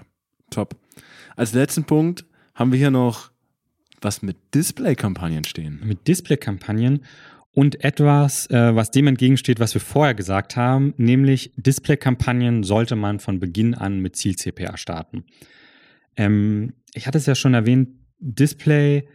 [0.50, 0.76] top.
[1.36, 3.32] Als letzten Punkt haben wir hier noch
[4.02, 5.82] was mit Display-Kampagnen stehen.
[5.84, 7.02] Mit Display-Kampagnen
[7.52, 13.20] und etwas, äh, was dem entgegensteht, was wir vorher gesagt haben, nämlich Display-Kampagnen sollte man
[13.20, 15.24] von Beginn an mit Ziel-CPA starten.
[16.18, 19.08] Ähm, ich hatte es ja schon erwähnt, Display,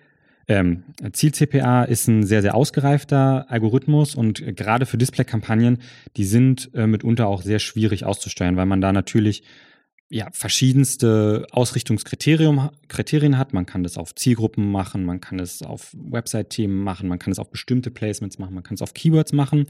[0.48, 5.78] ähm, Ziel-CPA ist ein sehr, sehr ausgereifter Algorithmus und gerade für Display-Kampagnen,
[6.16, 9.42] die sind äh, mitunter auch sehr schwierig auszusteuern, weil man da natürlich
[10.12, 13.54] ja, verschiedenste Ausrichtungskriterien hat.
[13.54, 17.38] Man kann das auf Zielgruppen machen, man kann es auf Website-Themen machen, man kann es
[17.38, 19.66] auf bestimmte Placements machen, man kann es auf Keywords machen.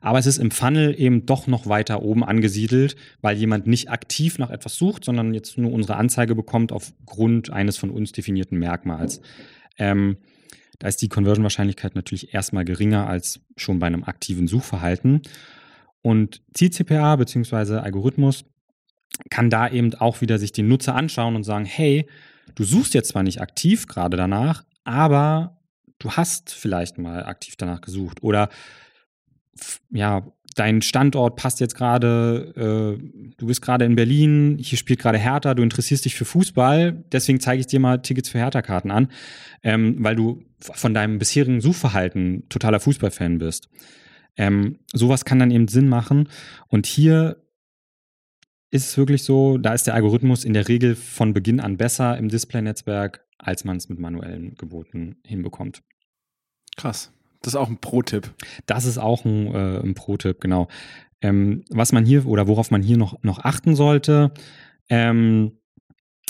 [0.00, 4.38] Aber es ist im Funnel eben doch noch weiter oben angesiedelt, weil jemand nicht aktiv
[4.38, 9.20] nach etwas sucht, sondern jetzt nur unsere Anzeige bekommt aufgrund eines von uns definierten Merkmals.
[9.78, 10.16] Ähm,
[10.80, 15.22] da ist die Conversion-Wahrscheinlichkeit natürlich erstmal geringer als schon bei einem aktiven Suchverhalten.
[16.02, 17.76] Und Ziel-CPA bzw.
[17.76, 18.44] Algorithmus
[19.30, 22.08] kann da eben auch wieder sich den Nutzer anschauen und sagen, hey,
[22.54, 25.58] du suchst jetzt zwar nicht aktiv gerade danach, aber
[25.98, 28.48] du hast vielleicht mal aktiv danach gesucht oder
[29.90, 35.18] ja, dein Standort passt jetzt gerade, äh, du bist gerade in Berlin, hier spielt gerade
[35.18, 39.08] Hertha, du interessierst dich für Fußball, deswegen zeige ich dir mal Tickets für Hertha-Karten an,
[39.62, 43.68] ähm, weil du von deinem bisherigen Suchverhalten totaler Fußballfan bist.
[44.38, 46.28] Ähm, sowas kann dann eben Sinn machen.
[46.68, 47.36] Und hier
[48.76, 52.16] ist es wirklich so, da ist der Algorithmus in der Regel von Beginn an besser
[52.16, 55.82] im Display-Netzwerk, als man es mit manuellen Geboten hinbekommt.
[56.76, 57.12] Krass.
[57.42, 58.32] Das ist auch ein Pro-Tipp.
[58.66, 60.68] Das ist auch ein, äh, ein Pro-Tipp, genau.
[61.22, 64.32] Ähm, was man hier oder worauf man hier noch, noch achten sollte,
[64.88, 65.52] ähm,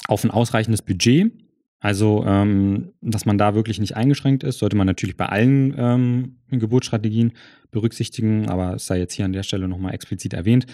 [0.09, 1.33] auf ein ausreichendes Budget.
[1.81, 6.39] Also, ähm, dass man da wirklich nicht eingeschränkt ist, sollte man natürlich bei allen ähm,
[6.51, 7.33] Geburtsstrategien
[7.71, 10.67] berücksichtigen, aber es sei jetzt hier an der Stelle nochmal explizit erwähnt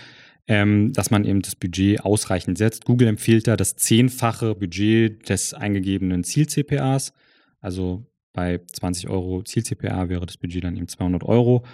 [0.48, 2.84] ähm, dass man eben das Budget ausreichend setzt.
[2.84, 7.12] Google empfiehlt da das zehnfache Budget des eingegebenen Ziel-CPAs.
[7.60, 11.64] Also bei 20 Euro Ziel-CPA wäre das Budget dann eben 200 Euro.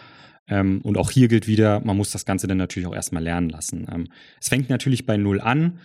[0.48, 3.48] Ähm, und auch hier gilt wieder, man muss das Ganze dann natürlich auch erstmal lernen
[3.48, 3.86] lassen.
[3.92, 4.08] Ähm,
[4.40, 5.78] es fängt natürlich bei Null an.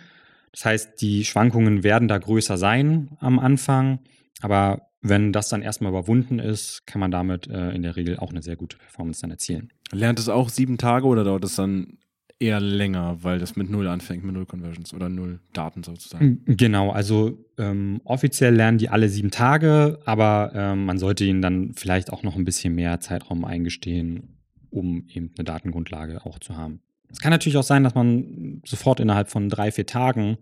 [0.52, 4.00] Das heißt, die Schwankungen werden da größer sein am Anfang.
[4.42, 8.30] Aber wenn das dann erstmal überwunden ist, kann man damit äh, in der Regel auch
[8.30, 9.72] eine sehr gute Performance dann erzielen.
[9.92, 11.98] Lernt es auch sieben Tage oder dauert es dann
[12.44, 16.44] eher länger, weil das mit Null anfängt, mit Null Conversions oder Null Daten sozusagen.
[16.46, 21.74] Genau, also ähm, offiziell lernen die alle sieben Tage, aber ähm, man sollte ihnen dann
[21.74, 24.38] vielleicht auch noch ein bisschen mehr Zeitraum eingestehen,
[24.70, 26.82] um eben eine Datengrundlage auch zu haben.
[27.10, 30.38] Es kann natürlich auch sein, dass man sofort innerhalb von drei, vier Tagen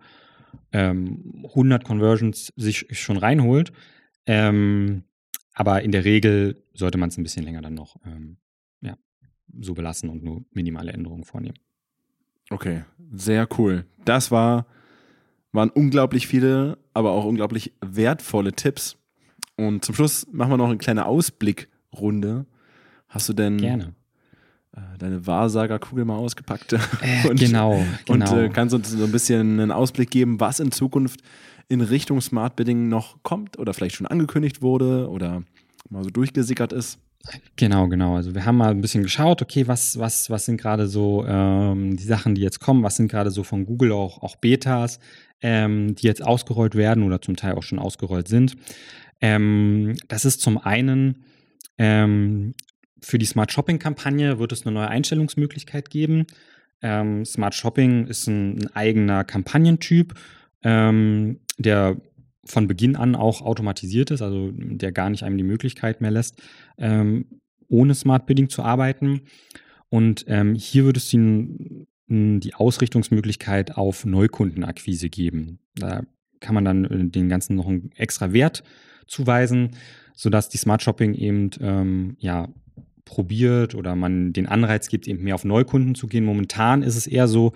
[0.72, 3.72] ähm, 100 Conversions sich schon reinholt.
[4.26, 5.04] Ähm,
[5.54, 8.38] aber in der Regel sollte man es ein bisschen länger dann noch ähm,
[8.80, 8.98] ja,
[9.60, 11.58] so belassen und nur minimale Änderungen vornehmen.
[12.52, 12.84] Okay,
[13.14, 13.86] sehr cool.
[14.06, 14.66] Das war,
[15.52, 18.98] waren unglaublich viele, aber auch unglaublich wertvolle Tipps.
[19.58, 22.46] Und zum Schluss machen wir noch eine kleine Ausblickrunde.
[23.08, 23.94] Hast du denn Gerne.
[24.76, 26.74] Äh, deine Wahrsagerkugel mal ausgepackt?
[26.74, 26.80] Äh,
[27.30, 28.32] und, genau, genau.
[28.32, 31.22] Und äh, kannst uns so ein bisschen einen Ausblick geben, was in Zukunft
[31.68, 35.44] in Richtung Smart Bidding noch kommt oder vielleicht schon angekündigt wurde oder
[35.90, 37.00] mal so durchgesickert ist?
[37.56, 38.16] Genau, genau.
[38.16, 41.96] Also wir haben mal ein bisschen geschaut, okay, was, was, was sind gerade so ähm,
[41.96, 45.00] die Sachen, die jetzt kommen, was sind gerade so von Google auch, auch Betas,
[45.42, 48.56] ähm, die jetzt ausgerollt werden oder zum Teil auch schon ausgerollt sind.
[49.22, 51.24] Ähm, das ist zum einen
[51.78, 52.54] ähm,
[53.02, 56.28] für die Smart Shopping Kampagne wird es eine neue Einstellungsmöglichkeit geben.
[56.82, 60.14] Ähm, Smart Shopping ist ein, ein eigener Kampagnentyp,
[60.64, 61.98] ähm, der
[62.46, 66.42] von Beginn an auch automatisiert ist, also der gar nicht einem die Möglichkeit mehr lässt,
[66.78, 67.26] ähm,
[67.68, 69.22] ohne Smart Bidding zu arbeiten.
[69.90, 75.60] Und ähm, hier wird es die, die Ausrichtungsmöglichkeit auf Neukundenakquise geben.
[75.76, 76.04] Da
[76.40, 78.64] kann man dann äh, den ganzen noch einen extra Wert
[79.08, 79.72] zuweisen,
[80.16, 82.50] sodass die Smart Shopping eben ähm, ja,
[83.06, 86.26] probiert oder man den Anreiz gibt, eben mehr auf Neukunden zu gehen.
[86.26, 87.54] Momentan ist es eher so,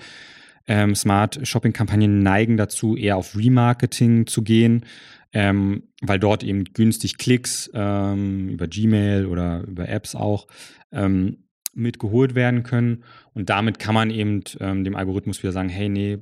[0.68, 4.86] ähm, Smart Shopping Kampagnen neigen dazu, eher auf Remarketing zu gehen,
[5.34, 10.48] ähm, weil dort eben günstig Klicks ähm, über Gmail oder über Apps auch
[10.92, 11.44] ähm,
[11.74, 13.04] mitgeholt werden können.
[13.34, 16.20] Und damit kann man eben ähm, dem Algorithmus wieder sagen, hey, nee,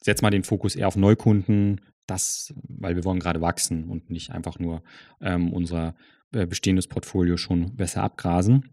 [0.00, 4.32] setz mal den Fokus eher auf Neukunden, das, weil wir wollen gerade wachsen und nicht
[4.32, 4.82] einfach nur
[5.20, 5.94] ähm, unser
[6.32, 8.70] äh, bestehendes Portfolio schon besser abgrasen.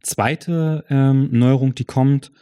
[0.00, 2.32] Zweite Neuerung, die kommt,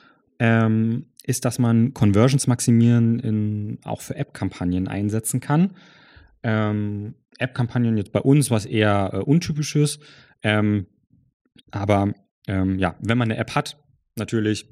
[0.43, 5.71] ähm, ist, dass man Conversions maximieren in, auch für App-Kampagnen einsetzen kann.
[6.43, 10.01] Ähm, App-Kampagnen jetzt bei uns, was eher äh, untypisches,
[10.43, 10.87] ähm,
[11.71, 12.13] aber
[12.49, 13.79] ähm, ja, wenn man eine App hat,
[14.17, 14.67] natürlich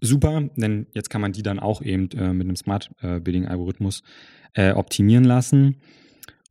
[0.00, 3.46] super, denn jetzt kann man die dann auch eben äh, mit einem Smart äh, Bidding
[3.46, 4.02] Algorithmus
[4.54, 5.76] äh, optimieren lassen.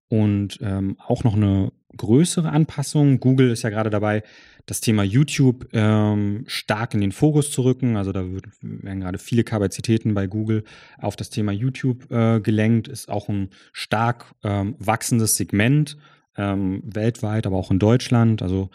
[0.10, 3.20] Und ähm, auch noch eine größere Anpassung.
[3.20, 4.22] Google ist ja gerade dabei,
[4.66, 7.97] das Thema YouTube ähm, stark in den Fokus zu rücken.
[7.97, 10.64] Also da wird, werden gerade viele Kapazitäten bei Google
[10.97, 12.88] auf das Thema YouTube äh, gelenkt.
[12.88, 15.97] Ist auch ein stark ähm, wachsendes Segment
[16.38, 18.41] ähm, weltweit, aber auch in Deutschland.
[18.41, 18.70] Also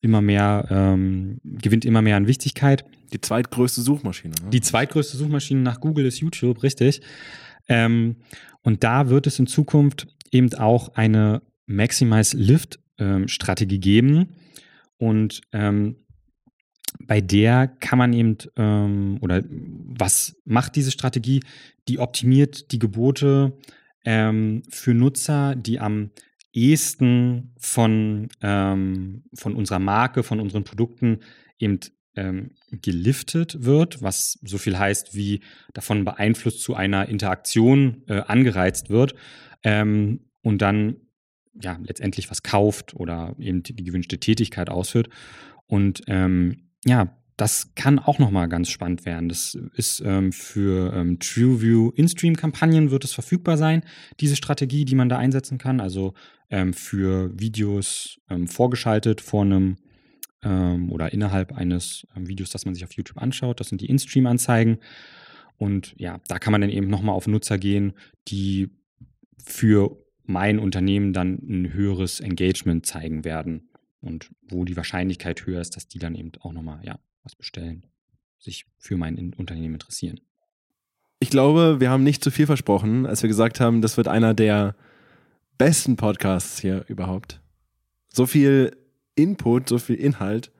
[0.00, 2.84] immer mehr, ähm, gewinnt immer mehr an Wichtigkeit.
[3.12, 4.34] Die zweitgrößte Suchmaschine.
[4.42, 4.50] Ne?
[4.50, 7.02] Die zweitgrößte Suchmaschine nach Google ist YouTube, richtig.
[7.68, 8.16] Ähm,
[8.62, 14.28] und da wird es in Zukunft eben auch eine Maximize Lift ähm, Strategie geben.
[14.98, 15.96] Und ähm,
[17.00, 21.42] bei der kann man eben, ähm, oder was macht diese Strategie?
[21.88, 23.56] Die optimiert die Gebote
[24.04, 26.10] ähm, für Nutzer, die am
[26.52, 31.20] ehesten von, ähm, von unserer Marke, von unseren Produkten
[31.58, 31.80] eben
[32.16, 35.40] ähm, geliftet wird, was so viel heißt, wie
[35.72, 39.14] davon beeinflusst zu einer Interaktion äh, angereizt wird
[39.62, 40.96] ähm, und dann
[41.60, 45.08] ja letztendlich was kauft oder eben die, gewünschte Tätigkeit ausführt.
[45.66, 49.28] Und ähm, ja, das kann auch nochmal ganz spannend werden.
[49.28, 53.84] Das ist ähm, für ähm, TrueView In-Stream-Kampagnen wird es verfügbar sein,
[54.18, 55.80] diese Strategie, die man da einsetzen kann.
[55.80, 56.14] Also
[56.50, 59.76] ähm, für Videos ähm, vorgeschaltet vor einem
[60.42, 63.60] ähm, oder innerhalb eines ähm, Videos, das man sich auf YouTube anschaut.
[63.60, 64.78] Das sind die In-Stream-Anzeigen.
[65.56, 67.92] Und ja, da kann man dann eben nochmal auf Nutzer gehen,
[68.28, 68.70] die
[69.44, 69.96] für
[70.28, 73.70] mein Unternehmen dann ein höheres Engagement zeigen werden
[74.00, 77.86] und wo die Wahrscheinlichkeit höher ist, dass die dann eben auch nochmal ja, was bestellen,
[78.38, 80.20] sich für mein Unternehmen interessieren.
[81.18, 84.34] Ich glaube, wir haben nicht zu viel versprochen, als wir gesagt haben, das wird einer
[84.34, 84.76] der
[85.56, 87.40] besten Podcasts hier überhaupt.
[88.08, 88.76] So viel
[89.14, 90.52] Input, so viel Inhalt.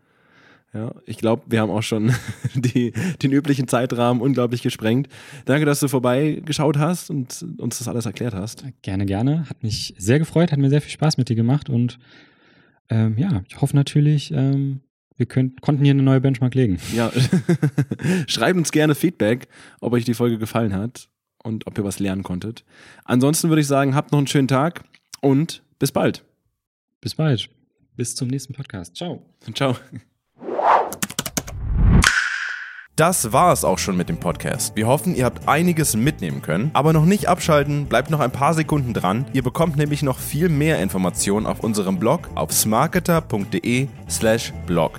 [0.75, 2.12] Ja, ich glaube, wir haben auch schon
[2.55, 2.93] die,
[3.23, 5.09] den üblichen Zeitrahmen unglaublich gesprengt.
[5.47, 8.64] Danke, dass du vorbeigeschaut hast und uns das alles erklärt hast.
[8.83, 9.49] Gerne, gerne.
[9.49, 11.99] Hat mich sehr gefreut, hat mir sehr viel Spaß mit dir gemacht und
[12.91, 14.81] ähm, ja, ich hoffe natürlich, ähm,
[15.16, 16.79] wir könnt, konnten hier eine neue Benchmark legen.
[16.95, 17.11] Ja,
[18.27, 19.49] schreibt uns gerne Feedback,
[19.81, 21.09] ob euch die Folge gefallen hat
[21.43, 22.64] und ob ihr was lernen konntet.
[23.05, 24.85] Ansonsten würde ich sagen, habt noch einen schönen Tag
[25.21, 26.25] und bis bald.
[27.01, 27.51] Bis bald.
[27.97, 28.97] Bis zum nächsten Podcast.
[28.97, 29.23] Ciao.
[29.55, 29.77] Ciao.
[32.99, 34.75] Das war es auch schon mit dem Podcast.
[34.75, 36.73] Wir hoffen, ihr habt einiges mitnehmen können.
[36.73, 39.25] Aber noch nicht abschalten, bleibt noch ein paar Sekunden dran.
[39.33, 44.99] Ihr bekommt nämlich noch viel mehr Informationen auf unserem Blog auf smarketer.de/slash blog.